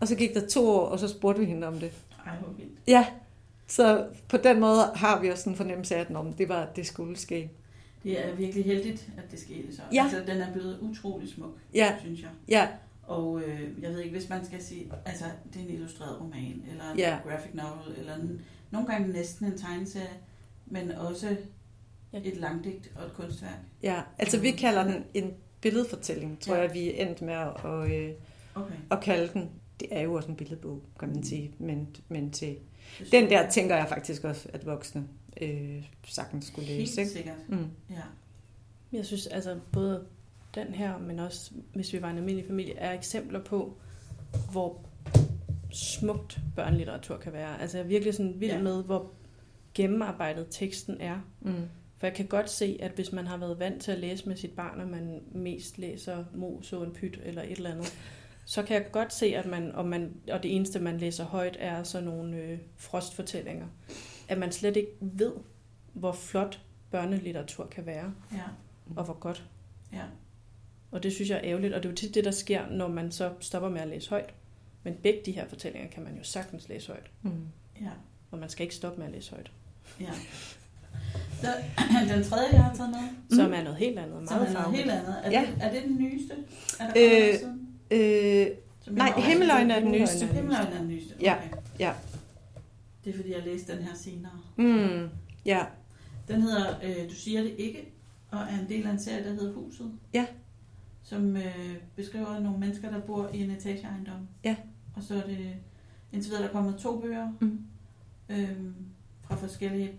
[0.00, 1.92] Og så gik der to år, og så spurgte vi hende om det.
[2.26, 2.78] Ej, hvor vildt.
[2.86, 3.06] Ja,
[3.66, 7.16] så på den måde har vi også en fornemmelse af, at det var, det skulle
[7.16, 7.50] ske.
[8.02, 9.82] Det er virkelig heldigt, at det skete så.
[9.92, 10.02] Ja.
[10.02, 12.30] Altså, den er blevet utrolig smuk, Ja, synes jeg.
[12.48, 12.68] ja,
[13.02, 16.62] Og øh, jeg ved ikke, hvis man skal sige, altså det er en illustreret roman,
[16.70, 17.18] eller en Ja.
[17.28, 20.10] graphic novel, eller en, nogle gange næsten en tegneserie,
[20.66, 21.36] men også
[22.12, 22.18] Ja.
[22.24, 23.58] et langdigt og et kunstværk.
[23.82, 24.00] ja.
[24.18, 26.60] Altså vi kalder den en billedfortælling, tror Ja.
[26.62, 28.10] jeg, vi er endt med at, øh,
[28.54, 28.74] Okay.
[28.90, 29.50] at kalde den.
[29.80, 32.56] Det er jo også en billedbog, kan man sige, men, men til
[33.12, 35.08] den der tænker jeg faktisk også, at voksne
[35.40, 37.00] øh, sagtens skulle Helt læse.
[37.00, 37.12] Ikke?
[37.12, 37.66] sikkert, Mm.
[37.90, 38.02] ja.
[38.92, 40.04] Jeg synes altså både
[40.54, 43.76] den her, men også hvis vi var en almindelig familie, er eksempler på,
[44.52, 44.80] hvor
[45.70, 47.60] smukt børnelitteratur kan være.
[47.60, 48.62] Altså jeg er virkelig sådan vild Ja.
[48.62, 49.10] med, hvor
[49.74, 51.20] gennemarbejdet teksten er.
[51.40, 51.54] Mm.
[51.98, 54.36] For jeg kan godt se, at hvis man har været vant til at læse med
[54.36, 57.96] sit barn, og man mest læser Mos og en pyt eller et eller andet,
[58.44, 61.56] så kan jeg godt se, at man, og, man, og det eneste, man læser højt,
[61.60, 63.66] er sådan nogle øh, frostfortællinger.
[64.28, 65.32] At man slet ikke ved,
[65.92, 68.42] hvor flot børnelitteratur kan være, ja.
[68.96, 69.44] og hvor godt.
[69.92, 70.02] Ja.
[70.90, 72.88] Og det synes jeg er ærgerligt, og det er jo tit det, der sker, når
[72.88, 74.34] man så stopper med at læse højt.
[74.82, 77.32] Men begge de her fortællinger kan man jo sagtens læse højt, Mm.
[77.80, 77.90] Ja,
[78.30, 79.50] og man skal ikke stoppe med at læse højt.
[80.00, 80.10] ja.
[81.42, 81.48] Så,
[82.14, 83.36] den tredje, jeg har taget med.
[83.38, 85.14] Som er noget helt andet, som meget er noget helt andet.
[85.24, 85.40] Er, Ja.
[85.40, 86.34] det, er det den nyeste?
[86.80, 86.92] Er der
[87.90, 88.40] Øh?
[88.40, 88.46] Øh,
[88.80, 90.26] Som nej, Himmeløjen er den nyeste.
[90.26, 91.14] Himmeløjen er den nyeste.
[91.14, 91.24] Okay.
[91.26, 91.36] Ja,
[91.78, 91.92] ja.
[93.04, 94.32] Det er fordi, jeg læste den her senere.
[94.56, 95.08] Mm.
[95.46, 95.64] Ja,
[96.28, 97.92] Den hedder øh, Du siger det ikke,
[98.30, 99.92] og er en del af en serie, der hedder Huset.
[100.14, 100.26] Ja.
[101.02, 104.28] Som øh, beskriver nogle mennesker, der bor i en etageejendom.
[104.44, 104.56] Ja.
[104.96, 105.38] Og så er det
[106.12, 107.58] indtil videre, der er kommet to bøger Mm.
[108.28, 108.74] øhm,
[109.22, 109.92] fra forskellige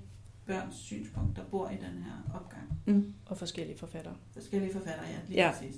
[0.48, 2.64] børns synspunkt, der bor i den her opgang.
[2.86, 3.14] Mm.
[3.26, 4.14] Og forskellige forfattere.
[4.34, 5.52] Forskellige forfattere, ja, lige Ja.
[5.52, 5.76] præcis.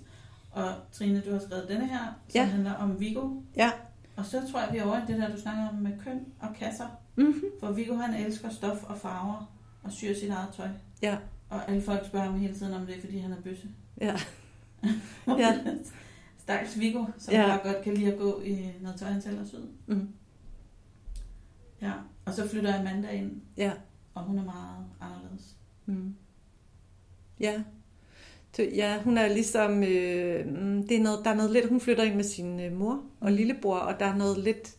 [0.51, 2.43] Og Trine, du har skrevet denne her, som Ja.
[2.45, 3.29] handler om Viggo.
[3.55, 3.71] Ja.
[4.15, 6.25] Og så tror jeg, vi er over i det der, du snakker om med køn
[6.39, 6.87] og kasser.
[7.15, 7.41] Mm-hmm.
[7.59, 9.51] For Viggo, han elsker stof og farver
[9.83, 10.67] og syr sit eget tøj.
[11.01, 11.17] Ja.
[11.49, 13.67] Og alle folk spørger ham hele tiden om det, fordi han er bøsse.
[14.01, 14.15] Ja.
[15.27, 15.59] Ja.
[16.37, 17.47] Stakkels Viggo, som ja.
[17.47, 19.69] bare godt kan lide at gå i noget tøj, han selv har syet.
[19.87, 20.09] Mm.
[21.81, 21.91] Ja.
[22.25, 23.71] Og så flytter Amanda ind, Ja.
[24.19, 25.55] Og hun er meget anderledes.
[25.85, 26.15] Mm.
[27.39, 27.63] Ja.
[28.59, 32.03] Ja, hun er ligesom, øh, mm, det er noget, der er noget lidt, hun flytter
[32.03, 34.75] ind med sin øh, mor og lillebror, og der er noget lidt,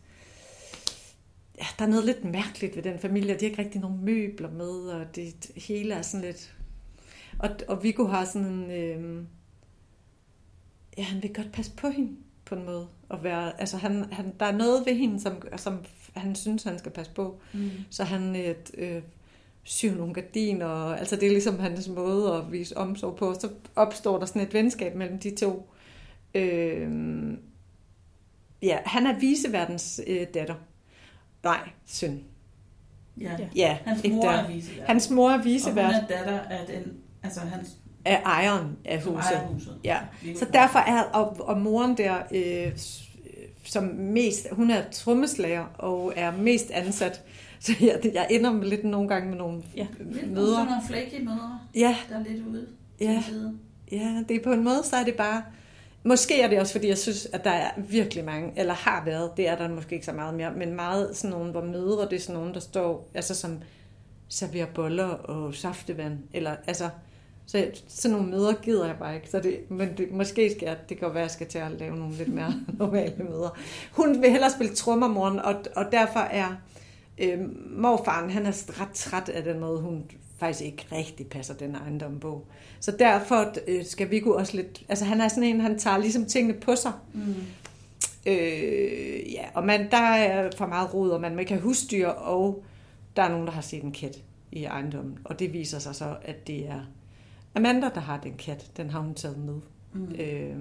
[1.59, 4.51] ja, der er noget lidt mærkeligt ved den familie, de har ikke rigtig nogen møbler
[4.51, 6.57] med, og det, det hele er sådan lidt,
[7.39, 9.25] og, og Viggo har sådan en, øh,
[10.99, 14.33] ja, han vil godt passe på hende på en måde, og være, altså han, han,
[14.41, 17.71] der er noget ved hende, som, som han synes, han skal passe på, Mm.
[17.91, 19.03] så han øh, øh,
[19.71, 23.35] syr nogle gardiner, og, altså det er ligesom hans måde at vise omsorg på.
[23.35, 25.71] Så opstår der sådan et venskab mellem de to.
[26.35, 26.91] Øh,
[28.63, 30.55] ja, han er viseverdens øh, datter.
[31.43, 32.21] Nej, søn.
[33.21, 33.37] Ja.
[33.57, 33.79] Ja.
[33.85, 34.31] Hans ikke mor der.
[34.31, 34.87] er visevært.
[34.87, 39.03] Hans mor er og hun visevært er datter af den, altså hans af ejeren af
[39.03, 39.33] huset.
[39.33, 39.79] ejer huset.
[39.85, 39.99] Ja.
[40.37, 42.73] Så derfor er, og, og moren der, øh,
[43.65, 47.23] som mest, hun er trommeslager og er mest ansat.
[47.65, 49.87] Så jeg, jeg ender med lidt nogle gange med nogle Ja.
[49.99, 50.55] Lidt nogle møder.
[50.55, 52.67] sådan nogle flaky mødre, Ja, der er lidt ude
[53.01, 53.23] Ja.
[53.93, 55.43] Ja, det er på en måde, så er det bare...
[56.05, 59.31] Måske er det også, fordi jeg synes, at der er virkelig mange, eller har været,
[59.37, 62.13] det er der måske ikke så meget mere, men meget sådan nogle, hvor mødre, det
[62.13, 63.59] er sådan nogle, der står, altså som
[64.29, 66.89] serverer boller og saftevand, eller altså,
[67.47, 69.31] så sådan nogle møder gider jeg bare ikke.
[69.31, 71.71] Så det, men det, måske skal jeg, det kan være, at jeg skal til at
[71.71, 73.59] lave nogle lidt mere normale møder.
[73.93, 76.57] Hun vil hellere spille trommer, moren, og, og derfor er
[77.21, 77.39] øh,
[77.79, 80.05] morfaren, han er ret træt af den måde, hun
[80.39, 82.47] faktisk ikke rigtig passer den ejendom på.
[82.81, 84.83] Så derfor øh, skal Viggo også lidt...
[84.89, 86.93] Altså han er sådan en, han tager ligesom tingene på sig.
[87.13, 87.35] Mm.
[88.27, 92.65] Øh, ja, og man, der er for meget rod, og man ikke have husdyr, og
[93.17, 94.19] der er nogen, der har set en kat
[94.53, 95.19] i ejendommen.
[95.25, 96.81] Og det viser sig så, at det er
[97.55, 98.71] Amanda, der har den kat.
[98.77, 99.61] Den har hun taget med.
[99.93, 100.15] Mm.
[100.15, 100.57] Øh,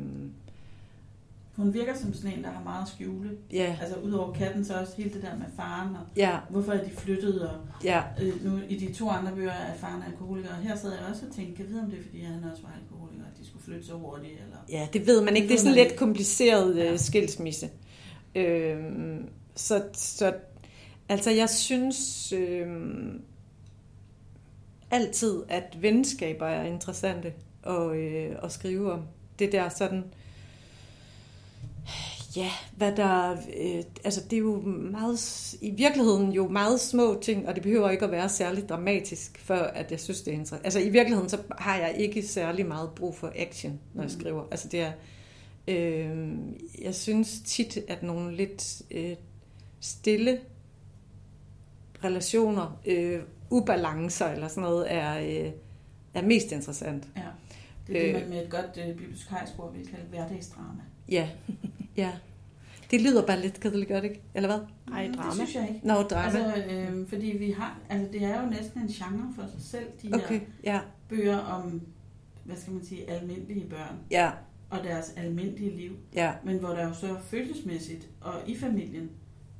[1.59, 3.29] Hun virker som sådan en, der har meget at skjule.
[3.53, 6.83] ja, Altså udover katten, så også hele det der med faren, og ja, hvorfor er
[6.83, 10.55] de flyttet, og ja, øh, nu i de to andre bøger er faren alkoholiker, og
[10.55, 12.63] her sad jeg også og tænkte, kan jeg vide, om det er, fordi han også
[12.63, 14.57] var alkoholiker, at de skulle flytte så hurtigt, eller...
[14.69, 15.47] ja, det ved man ikke.
[15.47, 16.91] Det Det er sådan lidt kompliceret Ja.
[16.91, 17.69] øh, skilsmisse.
[18.35, 18.77] Øh,
[19.55, 20.33] så, så
[21.09, 22.67] Altså, jeg synes øh,
[24.91, 29.01] altid, at venskaber er interessante at, øh, at skrive om.
[29.39, 30.03] Det der sådan,
[32.35, 34.61] ja, hvad der, øh, altså det er jo
[34.91, 39.37] meget, i virkeligheden jo meget små ting, og det behøver ikke at være særlig dramatisk,
[39.39, 40.65] før at jeg synes, det er interessant.
[40.65, 44.19] Altså i virkeligheden, så har jeg ikke særlig meget brug for action, når jeg Mm.
[44.19, 44.43] skriver.
[44.51, 44.91] Altså det er,
[45.67, 46.27] øh,
[46.81, 49.15] jeg synes tit, at nogle lidt øh,
[49.79, 50.39] stille
[52.03, 55.51] relationer, øh, ubalancer eller sådan noget, er, øh,
[56.13, 57.07] er mest interessant.
[57.17, 57.21] Ja.
[57.87, 58.21] Det er det, Øh.
[58.21, 60.81] man med et godt øh, bibliotekariersprog vil kalde hverdagsdrama.
[61.09, 61.29] Ja,
[61.99, 62.11] ja.
[62.91, 64.21] Det lyder bare lidt kedeligt, gør det ikke?
[64.33, 64.59] Eller hvad?
[64.95, 65.29] Ej, Mm, drama.
[65.29, 65.87] Det synes jeg ikke.
[65.87, 66.39] Nå, drama.
[66.39, 69.85] Altså, øh, fordi vi har, altså det er jo næsten en genre for sig selv,
[70.01, 71.81] de her Okay, ja, bøger om,
[72.43, 74.31] hvad skal man sige, almindelige børn ja,
[74.69, 75.91] og deres almindelige liv.
[76.13, 79.09] ja, Men hvor der jo så følelsesmæssigt og i familien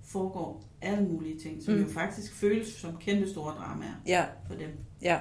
[0.03, 1.81] foregår alle mulige ting, som mm.
[1.81, 4.69] jo faktisk føles som kæmpe store dramaer ja, for dem.
[5.01, 5.17] ja,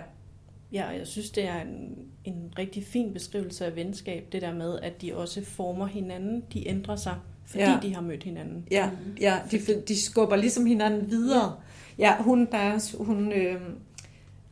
[0.73, 4.55] Ja, og jeg synes, det er en, en rigtig fin beskrivelse af venskab, det der
[4.55, 6.43] med, at de også former hinanden.
[6.53, 7.71] De ændrer sig, fordi Ja.
[7.71, 7.79] ja.
[7.83, 8.65] de har mødt hinanden.
[8.71, 9.39] ja, ja.
[9.51, 11.57] De, de skubber ligesom hinanden videre.
[11.99, 13.61] Ja, hun, der er, hun øh,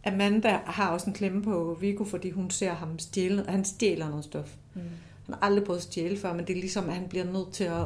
[0.04, 4.24] Amanda har også en klemme på Viggo, fordi hun ser ham stjæle, han stjæler noget
[4.24, 4.56] stof.
[4.74, 4.80] Mm.
[5.26, 7.52] Han har aldrig prøvet at stjæle før, men det er ligesom, at han bliver nødt
[7.52, 7.84] til at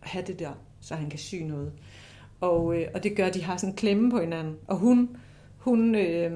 [0.00, 0.50] have det der,
[0.80, 1.72] så han kan sy noget.
[2.40, 4.54] Og, øh, og det gør, at de har sådan en klemme på hinanden.
[4.66, 5.16] Og hun,
[5.58, 6.32] hun, øh,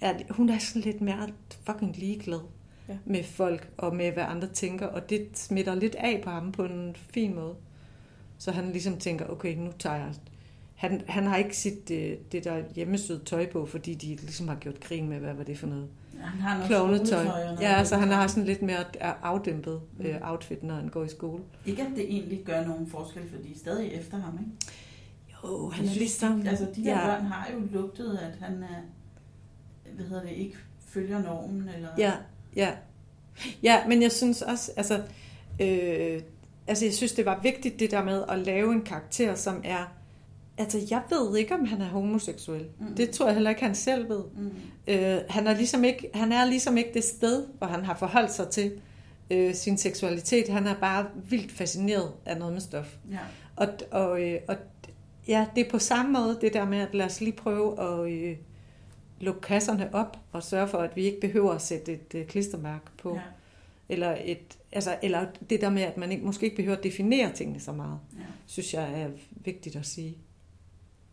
[0.00, 1.28] er, hun er sådan lidt mere
[1.64, 2.40] fucking ligeglad
[2.88, 2.96] ja.
[3.04, 4.86] Med folk og med, hvad andre tænker.
[4.86, 7.54] Og det smitter lidt af på ham på en fin måde.
[8.38, 10.12] Så han ligesom tænker, okay, nu tager jeg...
[10.74, 14.54] Han, han har ikke sit øh, det der hjemmesyde tøj på, fordi de ligesom har
[14.56, 15.88] gjort grin med, hvad var det for noget
[16.20, 17.24] Han har noget klovnetøj.
[17.24, 18.84] noget Ja, så han har sådan lidt mere
[19.22, 20.06] afdæmpet Mm.
[20.06, 21.42] øh, outfit, når han går i skole.
[21.66, 24.50] Ikke at det egentlig gør nogen forskel, for de er stadig efter ham, ikke?
[25.44, 26.42] Jo, han Jeg er synes, ligesom...
[26.42, 28.80] De, altså, de der ja, børn har jo lugtet, at han er,
[29.94, 30.56] hvad hedder det, ikke
[30.88, 31.88] følger normen, eller...
[31.98, 32.12] ja,
[32.56, 32.70] ja.
[33.62, 35.02] Ja, men jeg synes også, altså,
[35.60, 36.22] øh,
[36.66, 39.92] altså jeg synes, det var vigtigt det der med at lave en karakter, som er,
[40.58, 42.66] altså jeg ved ikke, om han er homoseksuel.
[42.80, 42.94] Mm.
[42.94, 44.22] Det tror jeg heller ikke, han selv ved.
[44.36, 44.50] Mm.
[44.86, 48.32] Øh, han, er ligesom ikke, han er ligesom ikke det sted, hvor han har forholdt
[48.32, 48.72] sig til
[49.30, 50.48] øh, sin seksualitet.
[50.48, 52.96] Han er bare vildt fascineret af noget med stof.
[53.10, 53.18] Ja.
[53.56, 54.56] Og, og, øh, og
[55.28, 58.12] ja, det er på samme måde det der med, at lad os lige prøve at
[58.12, 58.36] øh,
[59.20, 62.86] lukke kasserne op og sørge for, at vi ikke behøver at sætte et øh, klistermærke
[62.98, 63.14] på.
[63.14, 63.20] Ja.
[63.88, 67.32] Eller, et, altså, eller det der med, at man ikke, måske ikke behøver at definere
[67.32, 68.22] tingene så meget, Ja.
[68.46, 70.18] synes jeg er vigtigt at sige.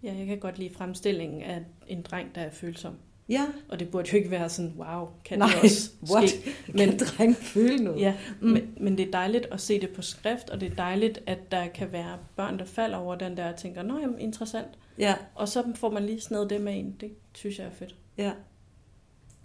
[0.03, 2.95] Ja, jeg kan godt lide fremstillingen af en dreng, der er følsom.
[3.29, 6.29] Ja, Og det burde jo ikke være sådan, wow, kan Nej, det også what?
[6.29, 6.55] ske?
[6.67, 7.99] men kan dreng føle noget?
[8.01, 8.47] Ja, Mm.
[8.47, 11.51] men, men det er dejligt at se det på skrift, og det er dejligt, at
[11.51, 14.67] der kan være børn, der falder over den der og tænker, nå jamen, interessant.
[14.97, 16.93] ja, Og så får man lige snedet det med ind.
[16.99, 17.95] Det synes jeg er fedt.
[18.17, 18.31] ja.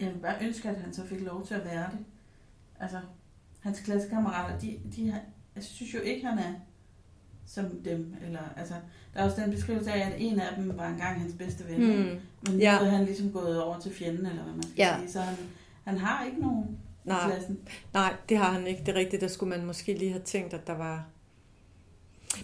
[0.01, 1.99] Jeg vil bare ønske, at han så fik lov til at være det.
[2.81, 2.99] Altså,
[3.61, 5.21] hans klassekammerater, de, de har,
[5.55, 6.53] jeg synes jo ikke, han er
[7.55, 8.15] som dem.
[8.27, 8.75] Eller, altså,
[9.15, 11.77] der er også den beskrivelse af, at en af dem var engang hans bedste ven.
[11.77, 11.95] Hmm.
[12.47, 12.73] Men nu Ja.
[12.81, 14.97] er han ligesom gået over til fjenden, eller hvad man skal Ja.
[14.99, 15.13] sige.
[15.13, 15.37] Så han,
[15.85, 16.65] han har ikke nogen
[17.05, 17.59] i Nej, klassen.
[17.95, 18.81] nej, det har han ikke.
[18.87, 21.05] Det er rigtigt, der skulle man måske lige have tænkt, at der var...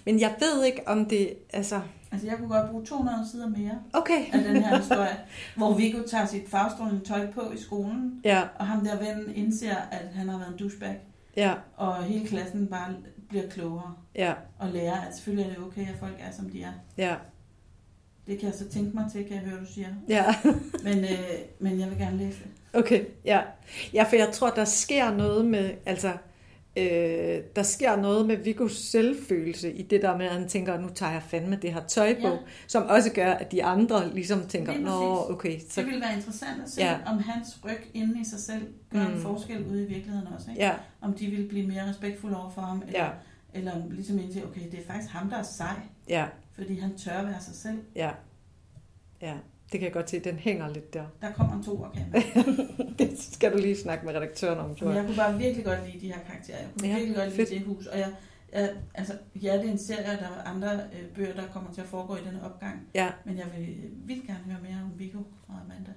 [0.05, 1.35] Men jeg ved ikke, om det...
[1.53, 1.81] Altså,
[2.13, 4.25] Altså, jeg kunne godt bruge 200 sider mere okay.
[4.33, 5.17] af den her historie,
[5.57, 9.77] hvor Viggo tager sit farvestrålende tøj på i skolen, Ja, og ham der ven indser,
[9.77, 10.97] at han har været en douchebag,
[11.37, 12.95] ja, og hele klassen bare
[13.29, 16.63] bliver klogere ja, og lærer, at selvfølgelig er det okay, at folk er, som de
[16.63, 16.73] er.
[16.99, 17.17] ja,
[18.27, 19.89] Det kan jeg så tænke mig til, kan jeg høre, du siger.
[20.09, 20.25] ja.
[20.85, 21.11] Men, øh,
[21.59, 22.81] men jeg vil gerne læse det.
[22.81, 23.41] Okay, ja.
[23.93, 26.13] Ja, for jeg tror, der sker noget med, altså,
[26.77, 30.89] øh, der sker noget med Vigos selvfølelse i det der med, at han tænker, nu
[30.89, 32.37] tager jeg fandme det her tøj på, Ja.
[32.67, 35.81] som også gør, at de andre ligesom tænker, nå, okay, Så...
[35.81, 36.99] Det ville være interessant at se, Ja.
[37.07, 38.63] om hans ryg inde i sig selv
[38.93, 39.15] gør mm.
[39.15, 40.51] En forskel ude i virkeligheden også.
[40.51, 40.63] Ikke?
[40.63, 43.09] ja, Om de vil blive mere respektfulde over for ham, eller, ja,
[43.55, 45.77] eller ligesom indtil, okay, det er faktisk ham, der er sej,
[46.09, 47.79] ja, fordi han tør være sig selv.
[47.97, 48.11] ja,
[49.23, 49.35] ja.
[49.73, 51.05] Det kan jeg godt se, den hænger lidt der.
[51.21, 52.23] Der kommer en to kan.
[52.99, 54.97] Det skal du lige snakke med redaktøren om, tror jeg.
[54.97, 56.59] jeg kunne bare virkelig godt lide de her karakterer.
[56.59, 57.51] Jeg kunne Ja, ja, virkelig godt lide fedt.
[57.51, 57.87] det hus.
[57.87, 58.13] Og jeg,
[58.53, 61.81] jeg, altså, ja, det er en serie, der er andre øh, bøger, der kommer til
[61.81, 62.89] at foregå i denne opgang.
[62.95, 63.77] Ja, Men jeg vil
[64.07, 65.91] vildt gerne høre mere om Viggo og Amanda.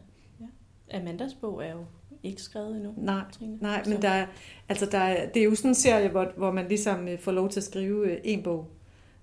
[0.94, 1.86] Amandas bog er jo
[2.24, 3.24] ikke skrevet endnu, nej.
[3.32, 3.58] Trine.
[3.62, 4.26] Nej, men der er,
[4.70, 7.32] altså der er, det er jo sådan en serie, hvor, hvor man ligesom øh, får
[7.32, 8.72] lov til at skrive øh, en bog.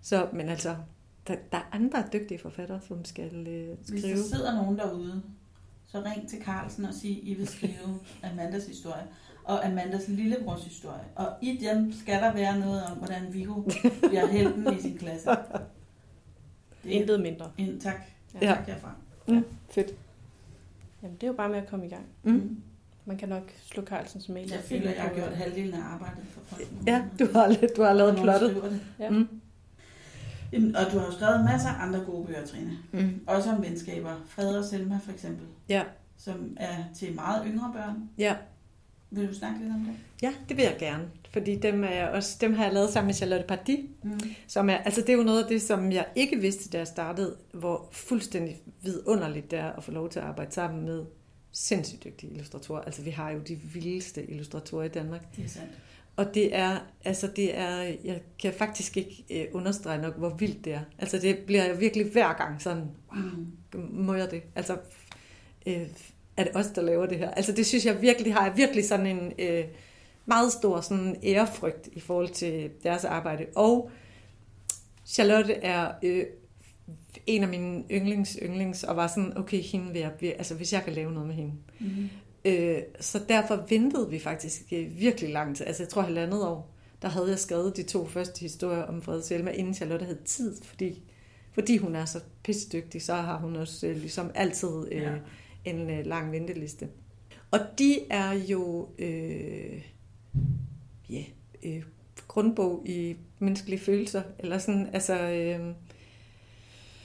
[0.03, 0.77] Så, men altså,
[1.27, 4.17] der, der er andre dygtige forfattere, som skal øh, Hvis skrive.
[4.17, 5.23] der sidder nogen derude,
[5.87, 9.03] så ring til Carlsen og sig, I vil skrive Amandas historie
[9.45, 11.05] og Amandas lillebrors historie.
[11.15, 13.63] Og i dem skal der være noget om, hvordan Viggo
[14.09, 15.31] bliver helten i sin klasse.
[16.85, 17.51] Det Intet mindre.
[17.59, 18.01] En, tak.
[18.35, 18.47] Ja.
[18.47, 18.91] Tak herfra.
[19.29, 19.91] Mm, fedt.
[21.03, 22.07] Jamen, det er jo bare med at komme i gang.
[22.23, 22.63] Mm.
[23.05, 24.51] Man kan nok slå Carlsens mail.
[24.51, 26.69] Jeg føler, jeg har gjort halvdelen af arbejdet for folk.
[26.87, 28.81] Ja, du har, du har lavet plottet.
[28.99, 29.11] Ja.
[29.11, 29.29] Mm.
[30.53, 32.79] Jamen, Og du har jo skrevet masser af andre gode bøger, Trine.
[32.93, 33.21] Mm.
[33.27, 34.13] Også om venskaber.
[34.29, 35.47] Fred og Selma for eksempel.
[35.69, 35.83] Ja.
[36.17, 38.11] Som er til meget yngre børn.
[38.19, 38.37] Ja.
[39.11, 39.95] Vil du snakke lidt om det?
[40.23, 41.05] ja, det vil jeg gerne.
[41.33, 43.89] Fordi dem, er jeg også, dem har jeg lavet sammen med Charlotte Pardy.
[44.03, 44.21] Mm.
[44.47, 46.87] Som er, altså det er jo noget af det, som jeg ikke vidste, da jeg
[46.87, 51.05] startede, hvor fuldstændig vidunderligt det er at få lov til at arbejde sammen med
[51.53, 52.81] sindssygt dygtige illustratorer.
[52.81, 55.37] Altså vi har jo de vildeste illustratorer i Danmark.
[55.37, 55.71] Det er sandt.
[56.17, 60.65] Og det er, altså det er, jeg kan faktisk ikke øh, understrege nok, hvor vildt
[60.65, 60.81] det er.
[60.99, 63.47] Altså det bliver jeg virkelig hver gang sådan, Mm.
[63.91, 64.43] må jeg det?
[64.55, 64.77] Altså,
[65.67, 65.87] øh,
[66.37, 67.31] er det os, der laver det her?
[67.31, 69.65] Altså det synes jeg virkelig, har jeg virkelig sådan en øh,
[70.27, 73.47] meget stor sådan ærefrygt i forhold til deres arbejde.
[73.57, 73.91] Og
[75.07, 76.25] Charlotte er øh,
[77.27, 80.83] en af mine yndlings yndlings, og var sådan, okay, hende vil jeg, altså hvis jeg
[80.85, 81.53] kan lave noget med hende.
[81.81, 82.09] Mm.
[82.47, 85.67] Øh, så derfor ventede vi faktisk øh, virkelig lang tid.
[85.67, 89.23] Altså jeg tror halvandet år, der havde jeg skrevet de to første historier om Fred
[89.23, 91.03] Selma, inden Charlotte havde tid, fordi,
[91.53, 95.15] fordi hun er så pissedygtig, så har hun også øh, ligesom altid øh, Ja.
[95.65, 96.89] en øh, lang venteliste.
[97.51, 99.83] Og de er jo øh,
[101.11, 101.25] ja,
[101.63, 101.83] øh,
[102.29, 105.15] grundbog i menneskelige følelser, eller sådan, altså...
[105.15, 105.61] Øh,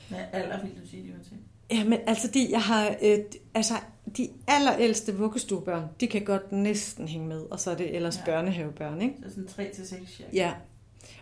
[0.10, 1.38] Hvad alder vil du sige, de var til?
[1.72, 3.20] Ja, men altså, de, jeg har, øh,
[3.54, 3.74] altså,
[4.18, 8.26] de allerældste vuggestuebørn, de kan godt næsten hænge med, og så er det ellers Ja.
[8.26, 9.16] børnehavebørn, ikke?
[9.24, 10.30] Så sådan 3 til 6 cirka.
[10.34, 10.54] Ja.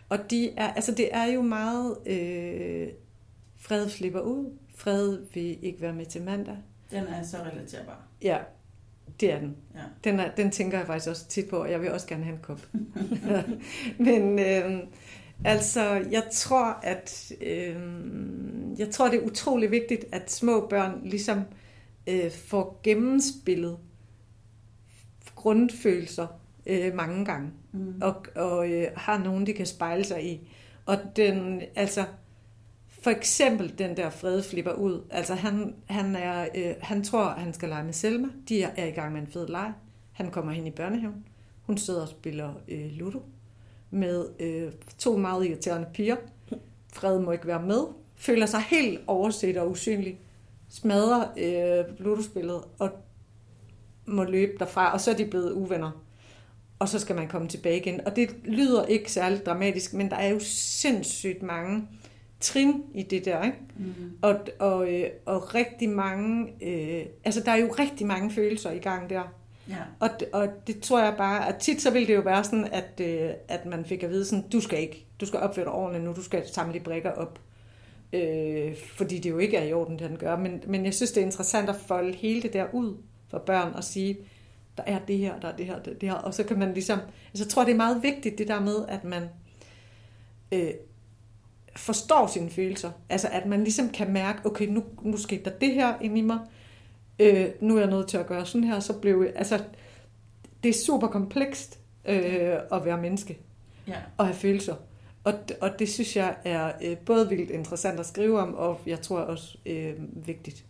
[0.10, 2.88] Og de er, altså, det er jo meget, øh,
[3.58, 6.58] fred flipper ud, fred vil ikke være med til mandag.
[6.92, 8.02] Den er så relaterbar.
[8.22, 8.38] Ja,
[9.20, 9.56] det er den.
[9.76, 9.80] Ja.
[10.04, 12.36] Den, er, den tænker jeg faktisk også tit på, og jeg vil også gerne have
[12.36, 12.62] en kop.
[14.06, 14.80] Men øh,
[15.46, 17.76] altså, jeg tror, at øh,
[18.78, 21.42] jeg tror, det er utrolig vigtigt, at små børn ligesom
[22.08, 23.78] øh, får gennemspillet
[25.36, 26.28] grundfølelser
[26.66, 27.94] øh, mange gange, Mm.
[28.02, 30.50] og, og øh, har nogen, de kan spejle sig i.
[30.86, 32.06] Og den, altså,
[33.04, 35.02] for eksempel den der Fred flipper ud.
[35.10, 38.28] Altså han, han, er, øh, han tror, at han skal lege med Selma.
[38.50, 39.74] De er, er i gang med en fed leg.
[40.12, 41.26] Han kommer hen i børnehaven.
[41.62, 43.20] Hun sidder og spiller øh, Ludo
[43.92, 46.16] med øh, to meget irriterende piger.
[46.94, 47.84] Fred må ikke være med.
[48.16, 50.20] Føler sig helt overset og usynlig.
[50.70, 52.90] Smadrer øh, Ludo-spillet og
[54.06, 54.94] må løbe derfra.
[54.94, 55.92] Og så er de blevet uvenner.
[56.80, 58.08] Og så skal man komme tilbage igen.
[58.08, 61.88] Og det lyder ikke særlig dramatisk, men der er jo sindssygt mange
[62.40, 63.58] trin i det der, ikke?
[63.78, 63.94] Mm.
[64.22, 68.78] Og, og, øh, og rigtig mange, øh, altså der er jo rigtig mange følelser i
[68.78, 69.22] gang der.
[69.70, 69.76] Ja.
[70.00, 73.02] Og, og det tror jeg bare, at tit så vil det jo være sådan, at,
[73.02, 76.06] øh, at man fik at vide sådan, du skal ikke, du skal opføre dig ordentligt
[76.06, 77.40] nu, du skal samle de brikker op.
[78.14, 80.38] Øh, fordi det jo ikke er i orden, det han gør.
[80.38, 82.98] Men, men jeg synes, det er interessant at folde hele det der ud
[83.30, 84.18] for børn og sige,
[84.78, 86.16] der er det her, der er det her, der er det her.
[86.16, 88.86] Og så kan man ligesom, altså jeg tror, det er meget vigtigt det der med,
[88.88, 89.24] at man
[90.52, 90.72] øh,
[91.76, 92.92] forstår sine følelser.
[93.10, 96.22] Altså at man ligesom kan mærke, okay, nu, nu skete der det her ind i
[96.22, 96.40] mig,
[97.20, 99.64] øh, nu er jeg nødt til at gøre sådan her, så blev jeg, altså
[100.64, 103.40] det er super komplekst øh, at være menneske
[103.88, 103.98] ja.
[104.18, 104.76] og have følelser.
[105.24, 109.02] Og, og det synes jeg er øh, både vildt interessant at skrive om, og jeg
[109.02, 109.94] tror også øh,
[110.28, 110.66] vigtigt.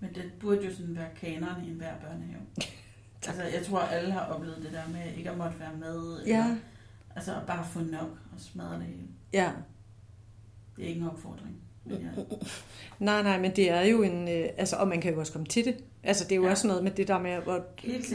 [0.00, 2.42] Men det burde jo sådan være kaneren i enhver børnehave.
[3.28, 6.22] altså, jeg tror, alle har oplevet det der med ikke at måtte være med.
[6.22, 6.56] Eller,
[7.16, 9.02] altså, bare få nok og smadre det hele.
[9.32, 9.52] ja.
[10.76, 11.61] Det er ikke en opfordring.
[11.84, 12.22] Men ja.
[12.98, 14.28] Nej, nej, men det er jo en...
[14.28, 15.76] Øh, altså, og man kan jo også komme til det.
[16.02, 16.50] Altså, det er jo Ja.
[16.50, 17.42] også noget med det der med at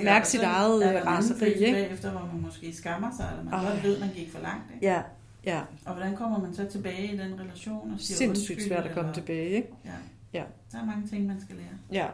[0.03, 1.71] mærke sit eget øh, raseri, ikke?
[1.73, 4.63] Bagefter, hvor man måske skammer sig, eller man godt ved, man gik for langt.
[4.75, 4.86] Ikke?
[4.88, 5.01] Ja,
[5.45, 5.62] ja.
[5.86, 9.01] Og hvordan kommer man så tilbage i den relation og siger Sindssygt svært at komme
[9.10, 9.67] eller- tilbage, ikke?
[9.86, 9.89] Ja.
[10.34, 10.43] Ja.
[10.71, 12.01] Der er mange ting, man skal lære.
[12.01, 12.08] Ja.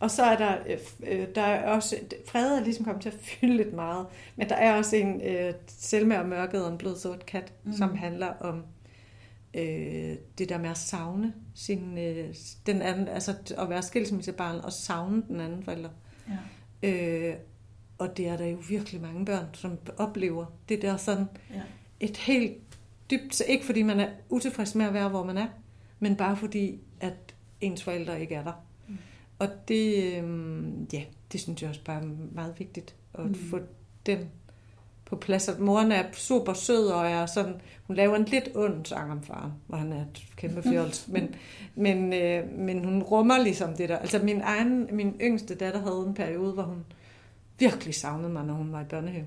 [0.00, 0.78] Og så er der, øh,
[1.20, 1.96] øh, der er også,
[2.28, 4.06] Frede er ligesom kommet til at fylde lidt meget,
[4.36, 7.72] men der er også en, øh, Selma og mørket og en blød sort kat, mm.
[7.72, 8.62] som handler om
[9.54, 12.34] øh, det der med at savne sin, øh,
[12.66, 15.88] den anden, altså at være skilsmissebarn og savne den anden forælder.
[16.82, 16.88] Ja.
[17.30, 17.36] Øh,
[17.98, 21.62] og det er der jo virkelig mange børn, som oplever det der sådan Ja.
[22.00, 22.56] et helt
[23.10, 25.46] dybt, så ikke fordi man er utilfreds med at være, hvor man er,
[26.00, 28.52] men bare fordi, at ens forældre ikke er der.
[28.88, 28.96] Mm.
[29.38, 30.24] Og det, øh,
[30.92, 33.34] ja, det synes jeg også bare er meget vigtigt, at Mm.
[33.34, 33.58] få
[34.06, 34.18] den
[35.12, 35.48] på plads.
[35.48, 37.54] At moren er super sød, og er sådan,
[37.86, 41.34] hun laver en lidt ond sang om faren, hvor han er et kæmpe fjols, men,
[41.74, 43.98] men, øh, men hun rummer ligesom det der.
[43.98, 46.84] Altså min egen, min yngste datter havde en periode, hvor hun
[47.58, 49.26] virkelig savnede mig, når hun var i børnehave.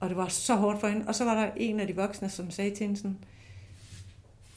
[0.00, 1.08] Og det var så hårdt for hende.
[1.08, 3.18] Og så var der en af de voksne, som sagde til hende sådan,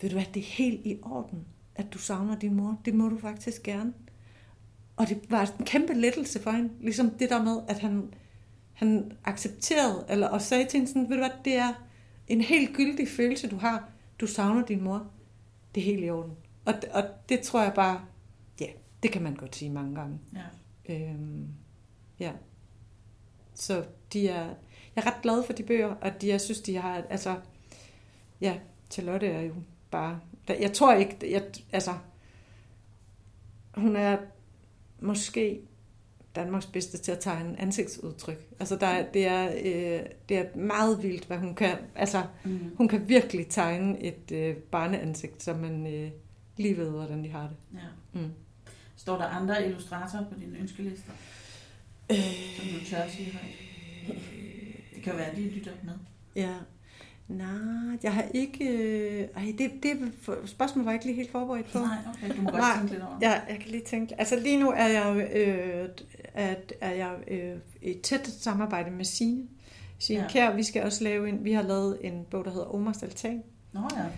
[0.02, 1.45] ved du hvad, det er helt i orden,
[1.76, 2.80] at du savner din mor.
[2.86, 3.93] Det må du faktisk gerne.
[4.97, 6.70] Og det var en kæmpe lettelse for hende.
[6.82, 8.14] Ligesom det der med, at han,
[8.80, 11.74] han accepterede, eller og sagde til hende sådan, ved du hvad, det er
[12.28, 13.90] en helt gyldig følelse, du har.
[14.20, 15.12] Du savner din mor.
[15.76, 16.34] Det er helt i orden.
[16.66, 18.06] Og, og det tror jeg bare,
[18.62, 18.66] ja,
[19.04, 20.20] det kan man godt sige mange gange.
[20.34, 20.96] Ja.
[20.96, 21.48] Øhm,
[22.20, 22.32] ja.
[23.54, 24.46] Så de er,
[24.96, 27.36] jeg er ret glad for de bøger, og de, jeg synes, de har, altså,
[28.42, 28.60] ja,
[28.92, 29.54] Charlotte er jo
[29.92, 31.94] bare, der, jeg tror ikke, jeg, altså,
[33.76, 34.18] hun er
[35.00, 35.62] måske
[36.44, 38.48] Danmarks bedste til at tegne ansigtsudtryk.
[38.60, 42.60] Altså, der, er- det, er, øh, det er meget vildt, hvad hun kan, altså, Mm.
[42.78, 46.12] hun kan virkelig tegne et øh, barneansigt, så man øh,
[46.58, 47.56] lige ved, hvordan de har det.
[48.14, 48.20] ja.
[48.22, 48.32] Mm.
[48.96, 51.12] Står der andre illustratorer på dine ønskelister,
[52.12, 52.18] Øh,
[52.58, 54.18] som du tør sige højt?
[54.96, 55.94] Det kan være, at de lytter med.
[56.36, 56.54] Ja.
[57.30, 58.66] Nej, jeg har ikke...
[58.70, 60.12] Øh, ej, det, det
[60.46, 61.80] spørgsmål var jeg ikke lige helt forberedt på.
[61.80, 63.18] Nej, okay, du må godt Nej, tænke lidt over.
[63.22, 64.16] Ja, jeg kan lige tænke...
[64.20, 65.90] Altså lige nu er jeg, øh,
[66.34, 69.44] at, er jeg øh, i tæt samarbejde med Signe.
[70.00, 70.28] Signe Ja.
[70.30, 71.44] Kjær, vi skal også lave en...
[71.44, 73.44] Vi har lavet en bog, der hedder Omars Altan.
[73.72, 74.10] Nå ja, den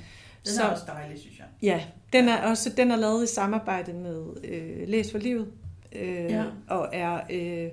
[0.43, 1.47] Så- er også dejlig, synes jeg.
[1.61, 1.83] Ja,
[2.13, 5.47] den er også den er lavet i samarbejde med øh, Læs for Livet.
[5.95, 6.43] Øh, Ja.
[6.67, 7.67] Og er øh,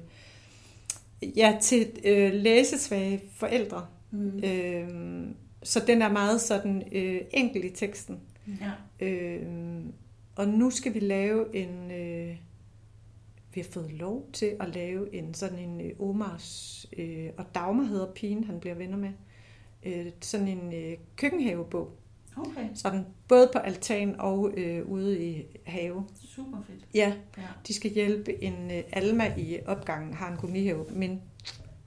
[1.36, 3.86] ja, til øh, læsesvage forældre.
[4.11, 4.40] Mm.
[4.44, 5.28] Øh,
[5.62, 8.20] så den er meget sådan øh, enkel i teksten.
[8.61, 9.06] Ja.
[9.06, 9.46] Øh,
[10.36, 11.90] og nu skal vi lave en...
[11.90, 12.36] Øh,
[13.54, 16.86] vi har fået lov til at lave en sådan en øh, Omars...
[16.98, 19.11] Øh, og Dagmar hedder pigen, han bliver venner med.
[19.86, 21.96] Øh, sådan en øh, køkkenhavebog.
[22.36, 26.04] Okay, Sådan både på altan og øh, ude i have.
[26.14, 26.86] super fedt.
[26.94, 27.42] Ja, Ja.
[27.68, 31.22] de skal hjælpe en øh, Alma i opgangen, har en gummihave, men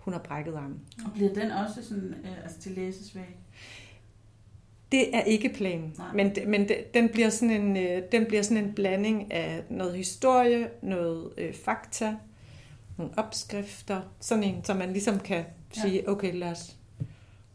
[0.01, 0.79] hun har brækket armen.
[1.05, 3.37] Og bliver den også sådan, øh, altså til læsesvag?
[4.91, 6.13] Det er ikke planen, Nej.
[6.13, 10.69] men, men den, bliver sådan en, øh, den bliver sådan en blanding af noget historie,
[10.81, 12.15] noget øh, fakta,
[12.97, 15.45] nogle opskrifter, sådan en, så man ligesom kan
[15.77, 15.81] Ja.
[15.81, 16.75] sige, okay, lad os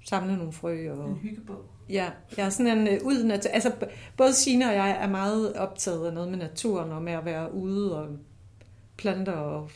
[0.05, 0.91] samle nogle frø.
[0.93, 1.65] Og, En hyggebog.
[1.89, 3.73] ja, jeg er sådan en øh, ud nat- altså
[4.17, 7.55] både Signe og jeg er meget optaget af noget med naturen og med at være
[7.55, 8.09] ude og
[8.97, 9.71] planter og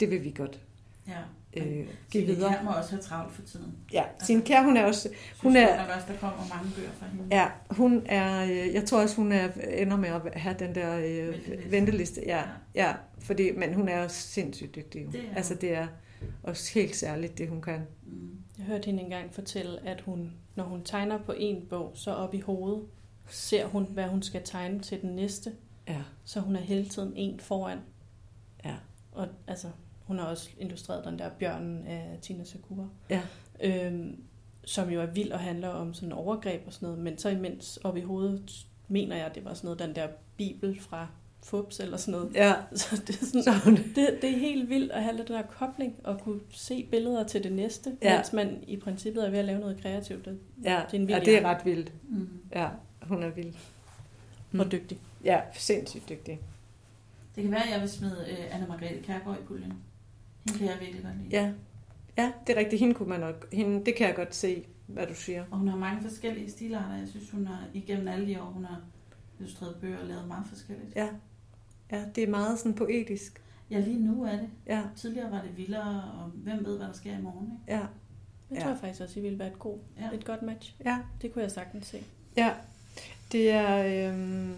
[0.00, 0.60] det vil vi godt
[1.08, 1.18] Ja.
[1.62, 2.50] Øh, give videre.
[2.52, 3.74] Kjær må også have travlt for tiden.
[3.92, 6.72] Ja, Signe Kjær, hun er også, Jeg synes Hun er- nok også, der kommer mange
[6.76, 7.24] bøger fra hende.
[7.30, 10.96] Ja, hun er, øh, jeg tror også, hun er, ender med at have den der
[10.98, 11.70] øh, Venteliste.
[11.70, 12.22] venteliste.
[12.26, 12.42] Ja,
[12.74, 15.06] ja fordi, men hun er også sindssygt dygtig.
[15.12, 15.60] Det er altså, hun.
[15.60, 15.86] det er
[16.42, 17.80] også helt særligt, det hun kan.
[18.06, 18.30] Mm.
[18.58, 22.34] Jeg hørte hende engang fortælle, at hun, når hun tegner på en bog, så op
[22.34, 22.82] i hovedet
[23.28, 25.52] ser hun, hvad hun skal tegne til den næste.
[25.88, 27.78] Ja, Så hun er hele tiden en foran.
[28.64, 28.74] ja,
[29.12, 29.68] Og altså,
[30.06, 32.88] hun har også illustreret den der bjørnen af Tina Sakura.
[33.10, 33.20] ja,
[33.60, 34.22] Øhm,
[34.64, 37.02] som jo er vild og handler om sådan overgreb og sådan noget.
[37.04, 40.80] Men så imens op i hovedet mener jeg, det var sådan noget, den der bibel
[40.80, 41.06] fra
[41.44, 42.34] Fubs eller sådan noget.
[42.34, 42.54] ja.
[42.74, 46.20] Så det er, sådan, det, det er helt vildt at have den der kobling og
[46.20, 48.16] kunne se billeder til det næste, Ja.
[48.16, 50.24] mens man i princippet er ved at lave noget kreativt.
[50.24, 51.92] Det, ja, det er en vild ja, det er ret vildt.
[52.08, 52.28] Mm.
[52.54, 52.68] Ja,
[53.02, 53.54] hun er vild.
[54.50, 54.60] Mm.
[54.60, 54.98] og dygtig.
[55.24, 56.40] Ja, sindssygt dygtig.
[57.34, 59.72] Det kan være, at jeg vil smide øh, Anna Margrethe Kærgaard i puljen.
[60.46, 61.28] Hende kan jeg virkelig godt lide.
[61.30, 61.52] Ja,
[62.18, 62.80] ja, det er rigtigt.
[62.80, 65.44] Hende kunne man nok, hende, det kan jeg godt se, hvad du siger.
[65.50, 66.96] Og hun har mange forskellige stilarter.
[66.96, 68.80] Jeg synes, hun har igennem alle de år, hun har
[69.38, 70.96] illustreret bøger og lavet meget forskelligt.
[70.96, 71.08] Ja,
[71.92, 73.42] ja, det er meget sådan poetisk.
[73.70, 74.48] Ja, lige nu er det.
[74.66, 77.46] Ja, Tidligere var det vildere, og hvem ved, hvad der sker i morgen.
[77.68, 77.78] Ikke?
[77.80, 77.86] ja,
[78.50, 78.64] Jeg Ja.
[78.64, 80.10] tror faktisk også, I ville være et, god, Ja.
[80.16, 80.74] et godt match.
[80.84, 80.98] ja.
[81.22, 81.98] Det kunne jeg sagtens se.
[82.36, 82.52] Ja,
[83.32, 84.54] det er, øhm,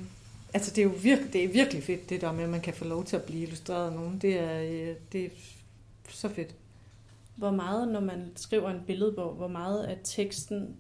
[0.55, 2.75] altså det er jo virkelig, det er virkelig fedt, det der med, at man kan
[2.75, 4.19] få lov til at blive illustreret af nogen.
[4.19, 5.29] Det er, øh, det er
[6.13, 6.55] så fedt.
[7.37, 10.77] Hvor meget, når man skriver en billedbog, hvor meget af teksten,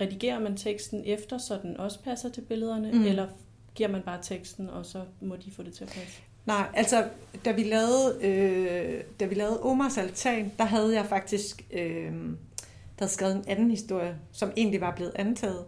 [0.00, 3.02] redigerer man teksten efter, så den også passer til billederne, Mm.
[3.04, 3.28] eller
[3.74, 6.20] giver man bare teksten, og så må de få det til at passe?
[6.46, 7.08] Nej, altså,
[7.44, 13.04] da vi lavede, øh, da vi lavede Omars Altan, der havde jeg faktisk, øh, der
[13.04, 15.64] havde skrevet en anden historie, som egentlig var blevet antaget.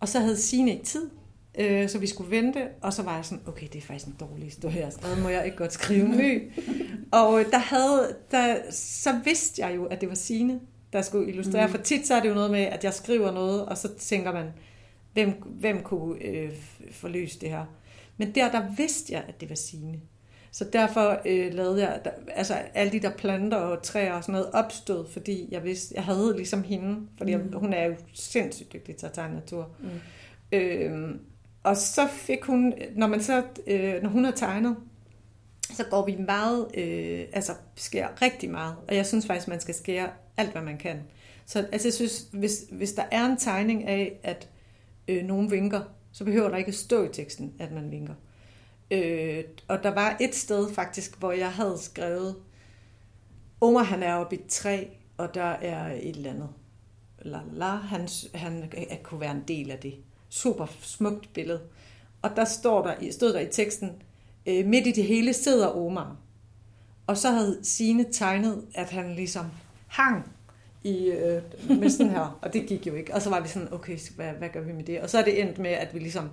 [0.00, 1.10] Og så havde Signe ikke tid,
[1.58, 4.16] øh, så vi skulle vente, og så var jeg sådan, okay, det er faktisk en
[4.20, 6.50] dårlig historie, jeg har skrevet, må jeg ikke godt skrive en ny?
[7.20, 10.60] og øh, der havde, der, så vidste jeg jo, at det var Signe,
[10.92, 11.72] der skulle illustrere, Mm.
[11.72, 14.32] for tit så er det jo noget med, at jeg skriver noget, og så tænker
[14.32, 14.46] man,
[15.12, 16.50] hvem, hvem kunne øh,
[16.92, 17.64] forløse det her?
[18.16, 20.00] Men der, der vidste jeg, at det var Signe.
[20.50, 24.32] Så derfor øh, lavede jeg, der, altså alle de der planter og træer og sådan
[24.32, 27.42] noget opstod, fordi jeg vidste, jeg havde ligesom hende, fordi Mm.
[27.42, 27.52] mm.
[27.52, 29.68] hun er jo sindssygt dygtig til at tegne natur.
[29.80, 29.88] Mm.
[30.52, 31.20] Øhm,
[31.66, 34.76] og så fik hun, når man så, øh, når hun har tegnet,
[35.72, 39.74] så går vi meget, øh, altså skærer rigtig meget, og jeg synes faktisk, man skal
[39.74, 41.02] skære alt, hvad man kan.
[41.46, 44.48] Så altså, jeg synes, hvis, hvis der er en tegning af, at
[45.08, 45.80] øh, nogen vinker,
[46.12, 48.14] så behøver der ikke stå i teksten, at man vinker.
[48.90, 52.36] Øh, og der var et sted faktisk, hvor jeg havde skrevet,
[53.60, 54.84] Omar han er oppe i et træ,
[55.16, 56.48] og der er et eller andet.
[57.22, 58.70] La, la, han, han
[59.02, 59.94] kunne være en del af det.
[60.28, 61.60] Super smukt billede.
[62.22, 63.90] Og der, står der stod der i teksten,
[64.46, 66.16] øh, midt i det hele sidder Omar.
[67.06, 69.46] Og så havde Sine tegnet, at han ligesom
[69.86, 70.32] hang
[70.84, 71.42] i, øh,
[71.80, 73.14] med sådan her, og det gik jo ikke.
[73.14, 75.00] Og så var vi sådan, okay, hvad, hvad gør vi med det?
[75.00, 76.30] Og så er det endt med, at vi ligesom,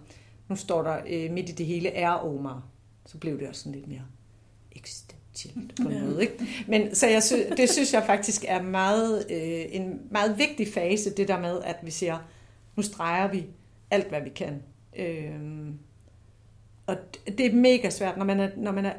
[0.50, 2.64] nu står der øh, midt i det hele er Omar.
[3.06, 4.06] Så blev det også sådan lidt mere
[4.72, 6.22] eksistentielt på en måde.
[6.22, 6.48] Ikke?
[6.68, 11.10] Men så jeg sy- det synes jeg faktisk er meget, øh, en meget vigtig fase,
[11.10, 12.18] det der med, at vi siger,
[12.76, 13.46] nu streger vi
[13.94, 14.64] alt, hvad vi kan.
[14.96, 15.70] Øh,
[16.88, 16.98] og
[17.38, 18.94] det er mega svært, når man er, når man er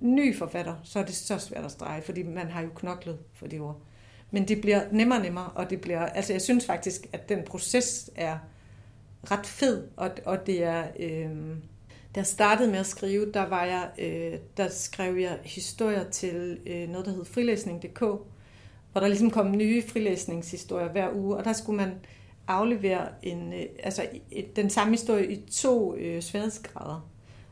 [0.00, 3.46] ny forfatter, så er det så svært at strege, fordi man har jo knoklet for
[3.46, 3.80] de ord.
[4.30, 7.42] Men det bliver nemmere og nemmere, og det bliver, altså jeg synes faktisk, at den
[7.44, 8.38] proces er
[9.30, 11.30] ret fed, og, og det er, øh,
[12.14, 16.58] da jeg startede med at skrive, der var jeg, øh, der skrev jeg historier til
[16.66, 18.00] øh, noget, der hed frilæsning.dk,
[18.92, 21.92] hvor der ligesom kom nye frilæsningshistorier hver uge, og der skulle man
[22.48, 24.06] aflevere en, øh, altså,
[24.56, 27.10] den samme historie i to øh, sværhedsgrader.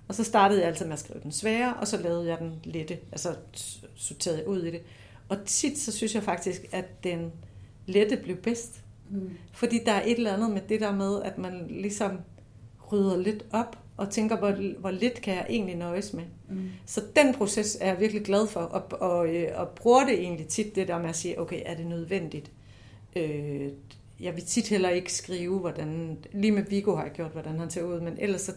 [0.08, 2.54] Og så startede jeg altid med at skrive den svære, og så lavede jeg den
[2.64, 3.34] lette, altså
[3.94, 4.80] sorterede ud i det.
[5.28, 7.32] Og tit så synes jeg faktisk, at den
[7.86, 8.82] lette blev bedst.
[9.10, 9.30] Mm.
[9.52, 12.18] Fordi der er et eller andet med det der med, at man ligesom
[12.92, 16.24] rydder lidt op, og tænker, hvor, hvor lidt kan jeg egentlig nøjes med.
[16.48, 16.68] Mm.
[16.86, 20.48] Så den proces er jeg virkelig glad for, og, og, øh, og bruger det egentlig
[20.48, 22.50] tit, det der med at sige, okay, er det nødvendigt?
[23.16, 23.68] Øh,
[24.20, 27.70] jeg vil tit heller ikke skrive, hvordan, lige med Vigo har jeg gjort, hvordan han
[27.70, 28.52] ser ud, men ellers så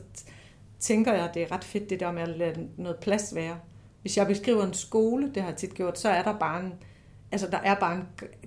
[0.79, 3.59] tænker jeg, at det er ret fedt, det der med at lade noget plads være.
[4.01, 6.73] Hvis jeg beskriver en skole, det har jeg tit gjort, så er der bare en,
[7.31, 8.03] altså der er bare en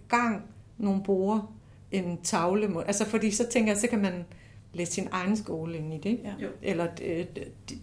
[0.09, 0.43] gang,
[0.79, 1.55] nogle borer,
[1.91, 2.87] en tavle.
[2.87, 4.25] Altså fordi så tænker jeg, så kan man
[4.73, 6.21] læse sin egen skole ind i det.
[6.41, 6.47] Ja.
[6.63, 7.27] Eller øh,
[7.69, 7.75] de,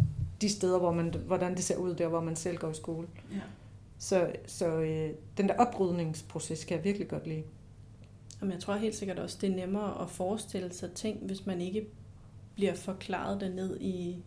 [0.41, 3.07] de steder, hvor man, hvordan det ser ud der, hvor man selv går i skole.
[3.31, 3.39] Ja.
[3.99, 7.43] Så, så øh, den der oprydningsproces kan jeg virkelig godt lide.
[8.41, 11.61] Jamen, jeg tror helt sikkert også, det er nemmere at forestille sig ting, hvis man
[11.61, 11.87] ikke
[12.55, 14.23] bliver forklaret det ned i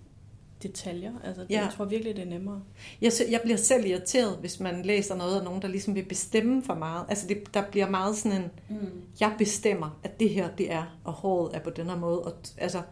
[0.62, 1.12] detaljer.
[1.24, 1.62] Altså, ja.
[1.62, 2.62] Jeg tror virkelig, det er nemmere.
[3.00, 6.62] Jeg, jeg bliver selv irriteret, hvis man læser noget af nogen, der ligesom vil bestemme
[6.62, 7.06] for meget.
[7.08, 9.02] Altså, det, der bliver meget sådan en, mm.
[9.20, 12.22] jeg bestemmer, at det her, det er, og håret er på den her måde.
[12.22, 12.82] Og, altså,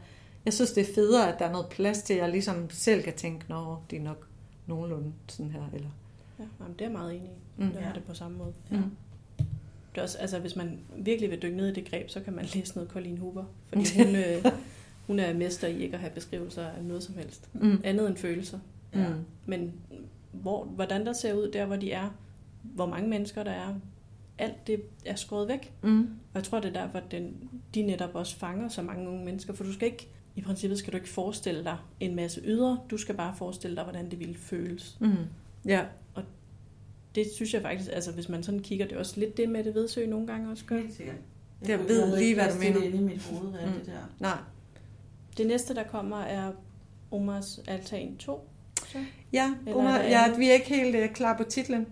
[0.45, 3.03] jeg synes, det er federe, at der er noget plads til, at jeg ligesom selv
[3.03, 4.27] kan tænke, nå, det er nok
[4.67, 5.63] nogenlunde sådan her.
[5.75, 5.91] Eller...
[6.39, 7.63] Ja, jamen, det er meget enig i.
[7.63, 7.71] Mm.
[7.71, 8.53] Det er det på samme måde.
[8.71, 8.77] Ja.
[8.77, 8.91] Mm.
[9.95, 12.33] Det er også, altså, hvis man virkelig vil dykke ned i det greb, så kan
[12.33, 13.45] man læse noget Colleen Hoover.
[13.69, 14.45] Fordi hun, øh,
[15.07, 17.49] hun er mester i ikke at have beskrivelser af noget som helst.
[17.53, 17.81] Mm.
[17.85, 18.59] Andet end følelser.
[18.95, 19.09] Ja.
[19.09, 19.15] Mm.
[19.47, 19.73] Men
[20.33, 22.11] hvor, hvordan der ser ud der, hvor de er,
[22.63, 23.75] hvor mange mennesker der er,
[24.39, 25.73] alt det er skåret væk.
[25.83, 26.01] Mm.
[26.01, 29.25] Og jeg tror, det er derfor, at den, de netop også fanger så mange unge
[29.25, 32.79] mennesker, for du skal ikke, i princippet skal du ikke forestille dig en masse ydre,
[32.91, 34.97] du skal bare forestille dig, hvordan det ville føles.
[35.01, 35.15] Mm.
[35.67, 35.85] Ja.
[37.15, 39.65] Det synes jeg faktisk, altså hvis man sådan kigger, det er også lidt det med
[39.65, 40.79] det vedsøg nogle gange også gør.
[40.79, 41.17] Helt sikkert.
[41.63, 42.79] Jeg, jeg ved lige, hvad du mener.
[42.79, 43.73] Det inde i mit hoved, hvad mm.
[43.73, 43.93] det der.
[44.19, 44.39] Nej,
[45.37, 46.53] det næste, der kommer, er
[47.11, 48.49] Omars Altan 2.
[48.89, 48.99] Så?
[49.33, 51.87] Ja, Omar, ja, vi er ikke helt uh, klar på titlen.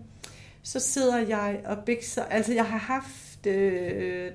[0.63, 2.23] Så sidder jeg og bikser.
[2.23, 3.45] Altså, jeg har haft...
[3.45, 4.31] Øh,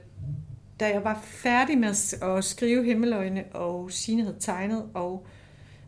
[0.81, 1.89] da jeg var færdig med
[2.23, 5.27] at skrive Himmeløjne, og Signe havde tegnet, og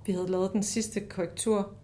[0.07, 1.75] vi havde lavet den sidste korrektur,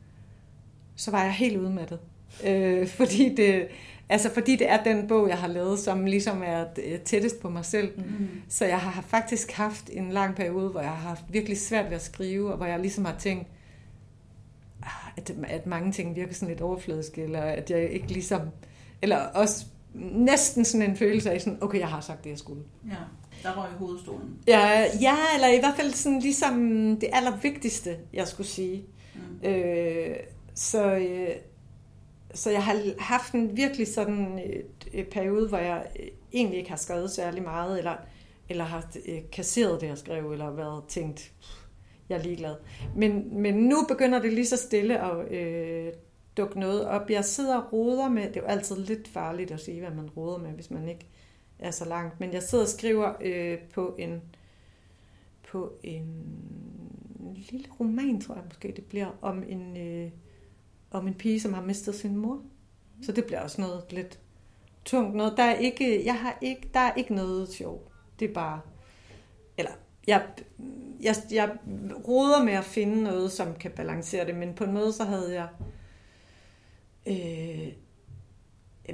[0.96, 1.98] så var jeg helt udmattet.
[2.46, 3.68] Øh, fordi det,
[4.12, 6.64] Altså fordi det er den bog, jeg har lavet, som ligesom er
[7.04, 7.92] tættest på mig selv.
[7.96, 8.28] Mm.
[8.48, 11.96] Så jeg har faktisk haft en lang periode, hvor jeg har haft virkelig svært ved
[11.96, 13.46] at skrive, og hvor jeg ligesom har tænkt,
[14.82, 18.40] ah, at, at mange ting virker sådan lidt overfladiske, eller at jeg ikke ligesom...
[19.02, 22.62] Eller også næsten sådan en følelse af sådan, okay, jeg har sagt det, jeg skulle.
[22.88, 22.96] Ja,
[23.42, 24.36] der var i hovedstolen.
[24.46, 26.56] Ja, ja, eller i hvert fald sådan ligesom
[27.00, 28.84] det allervigtigste, jeg skulle sige.
[29.14, 29.48] Mm.
[29.48, 30.16] Øh,
[30.54, 30.94] så...
[30.94, 31.28] Øh,
[32.34, 34.40] så jeg har haft en virkelig sådan
[34.94, 37.96] øh, periode, hvor jeg øh, egentlig ikke har skrevet særlig meget, eller,
[38.48, 41.32] eller har øh, kasseret det, jeg skrev, eller været tænkt,
[42.08, 42.56] jeg er ligeglad.
[42.96, 45.92] Men, men nu begynder det lige så stille at øh,
[46.36, 47.10] dukke noget op.
[47.10, 50.10] Jeg sidder og roder med, det er jo altid lidt farligt at sige, hvad man
[50.10, 51.06] roder med, hvis man ikke
[51.58, 54.22] er så langt, men jeg sidder og skriver øh, på en
[55.48, 56.06] på en
[57.50, 59.76] lille roman, tror jeg måske det bliver, om en...
[59.76, 60.10] Øh,
[60.92, 62.40] om en pige, som har mistet sin mor.
[63.02, 64.18] Så det bliver også noget lidt
[64.84, 65.34] tungt noget.
[65.36, 67.92] Der er ikke, jeg har ikke, der er ikke noget sjov.
[68.20, 68.60] Det er bare,
[69.58, 69.70] eller
[70.06, 70.22] jeg,
[71.00, 71.50] jeg, jeg
[72.08, 75.34] roder med at finde noget, som kan balancere det, men på en måde så havde
[75.34, 75.48] jeg,
[77.06, 77.72] øh,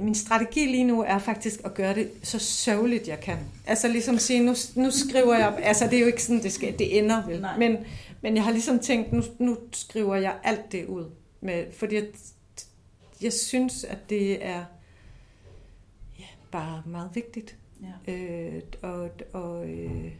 [0.01, 3.37] min strategi lige nu er faktisk at gøre det så sørgeligt, jeg kan.
[3.67, 6.79] Altså ligesom sige, nu, nu skriver jeg, altså det er jo ikke sådan, det, skal,
[6.79, 7.57] det ender vel, Nej.
[7.57, 7.77] men,
[8.21, 11.05] men jeg har ligesom tænkt, nu, nu skriver jeg alt det ud,
[11.41, 12.07] med, fordi jeg,
[13.21, 14.65] jeg synes, at det er
[16.19, 17.57] ja, bare meget vigtigt.
[18.07, 18.13] Ja.
[18.13, 20.11] Øh, og, og, øh,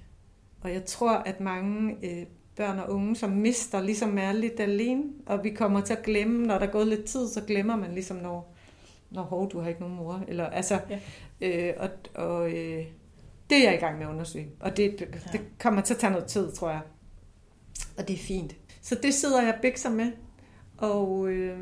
[0.61, 5.03] og jeg tror, at mange øh, børn og unge, som mister, ligesom er lidt alene,
[5.25, 7.93] og vi kommer til at glemme, når der er gået lidt tid, så glemmer man
[7.93, 8.55] ligesom, når,
[9.11, 10.23] når hov, du har ikke nogen mor.
[10.27, 10.99] Eller, altså, Ja.
[11.41, 11.89] øh, og,
[12.25, 12.85] og øh,
[13.49, 15.99] det er jeg i gang med at undersøge, og det, det, det kommer til at
[15.99, 16.81] tage noget tid, tror jeg.
[17.97, 18.55] Og det er fint.
[18.81, 20.11] Så det sidder jeg og bikser med,
[20.79, 21.59] og øh,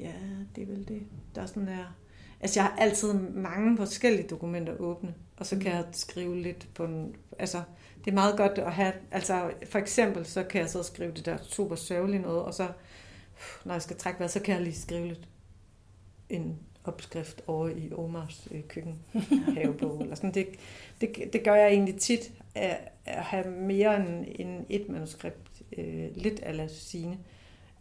[0.00, 0.12] ja,
[0.56, 1.02] det er vel det,
[1.34, 1.96] der sådan er...
[2.40, 6.84] Altså, jeg har altid mange forskellige dokumenter åbne, og så kan jeg skrive lidt på
[6.84, 7.16] en...
[7.38, 7.62] Altså,
[8.04, 8.92] det er meget godt at have...
[9.10, 12.68] Altså, for eksempel, så kan jeg så skrive det der super sørgelige noget, og så,
[13.64, 15.28] når jeg skal trække vejret, så kan jeg lige skrive lidt
[16.28, 18.98] en opskrift over i Omars øh, køkken
[19.56, 20.34] havebog, eller sådan.
[20.34, 20.46] Det,
[21.00, 26.16] det, det gør jeg egentlig tit, at, at have mere end, end et manuskript, øh,
[26.16, 27.18] lidt ala sine.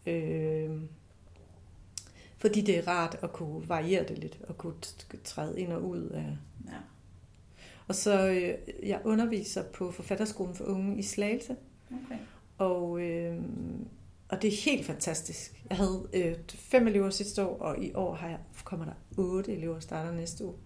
[0.05, 0.69] Øh,
[2.37, 4.73] fordi det er rart at kunne variere det lidt, og kunne
[5.23, 6.37] træde ind og ud af...
[6.67, 6.77] Ja.
[7.87, 8.57] Og så, øh,
[8.89, 11.55] jeg underviser på Forfatterskolen for Unge i Slagelse,
[12.05, 12.19] Okay.
[12.57, 13.37] og, øh,
[14.29, 15.63] og det er helt fantastisk.
[15.69, 19.53] Jeg havde øh, fem elever sidste år, og i år har jeg, kommer der otte
[19.53, 20.59] elever, starter næste år.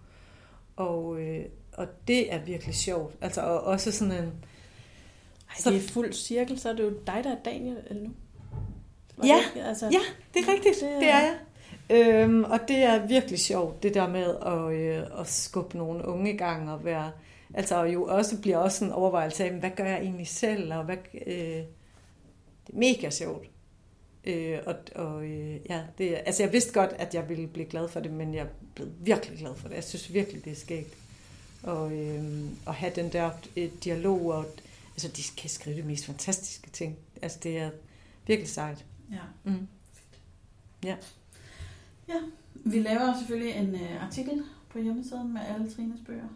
[0.76, 3.16] Og, øh, og det er virkelig sjovt.
[3.20, 4.24] Altså, og også sådan en...
[4.24, 4.32] Ej,
[5.62, 8.10] Så- det er fuld cirkel, så er det jo dig, der er Daniel eller nu.
[9.16, 9.98] Var Ja, det altså, Ja,
[10.34, 10.76] det er rigtigt.
[10.80, 11.34] Det er- Det er jeg.
[11.90, 16.34] Øhm, og det er virkelig sjovt, det der med at, øh, at skubbe nogle unge
[16.34, 17.10] i gang og være...
[17.54, 20.96] Altså jo også bliver også en overvejelse af, hvad gør jeg egentlig selv, og hvad...
[21.26, 21.34] Øh,
[22.66, 23.46] det er mega sjovt.
[24.24, 27.88] Øh, og og øh, ja, det, altså jeg vidste godt, at jeg ville blive glad
[27.88, 29.74] for det, men jeg blev virkelig glad for det.
[29.74, 30.94] Jeg synes virkelig, det er skægt.
[31.62, 32.24] Og øh,
[32.66, 34.44] at have den der øh, dialog, og
[34.96, 36.96] altså de kan skrive de mest fantastiske ting.
[37.22, 37.70] Altså det er
[38.26, 38.84] virkelig sejt.
[39.12, 39.20] Ja.
[39.44, 39.66] Mm.
[42.54, 46.28] Vi laver selvfølgelig en uh, artikel på hjemmesiden med alle Trines bøger.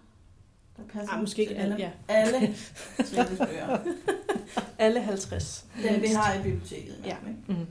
[0.77, 1.91] Der passer Ah, måske ikke til alle, ja.
[2.09, 2.39] Alle
[3.15, 3.79] Trines bøger.
[4.79, 5.67] Alle 50.
[5.83, 6.97] Den vi har i biblioteket.
[7.05, 7.17] Ja.
[7.49, 7.67] Mm.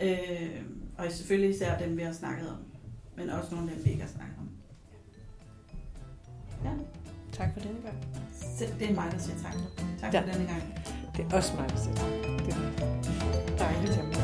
[0.00, 0.62] Øh,
[0.98, 2.56] og selvfølgelig især dem, vi har snakket om.
[3.16, 4.48] Men også nogle af dem, vi ikke har snakket om.
[6.64, 6.70] Ja,
[7.32, 7.96] Tak for denne gang.
[8.80, 9.54] det er mig, der siger tak.
[10.00, 10.20] Tak Ja.
[10.20, 10.62] for denne gang.
[11.16, 12.08] Det er også mig, der siger tak.
[12.46, 14.21] Det er dejligt.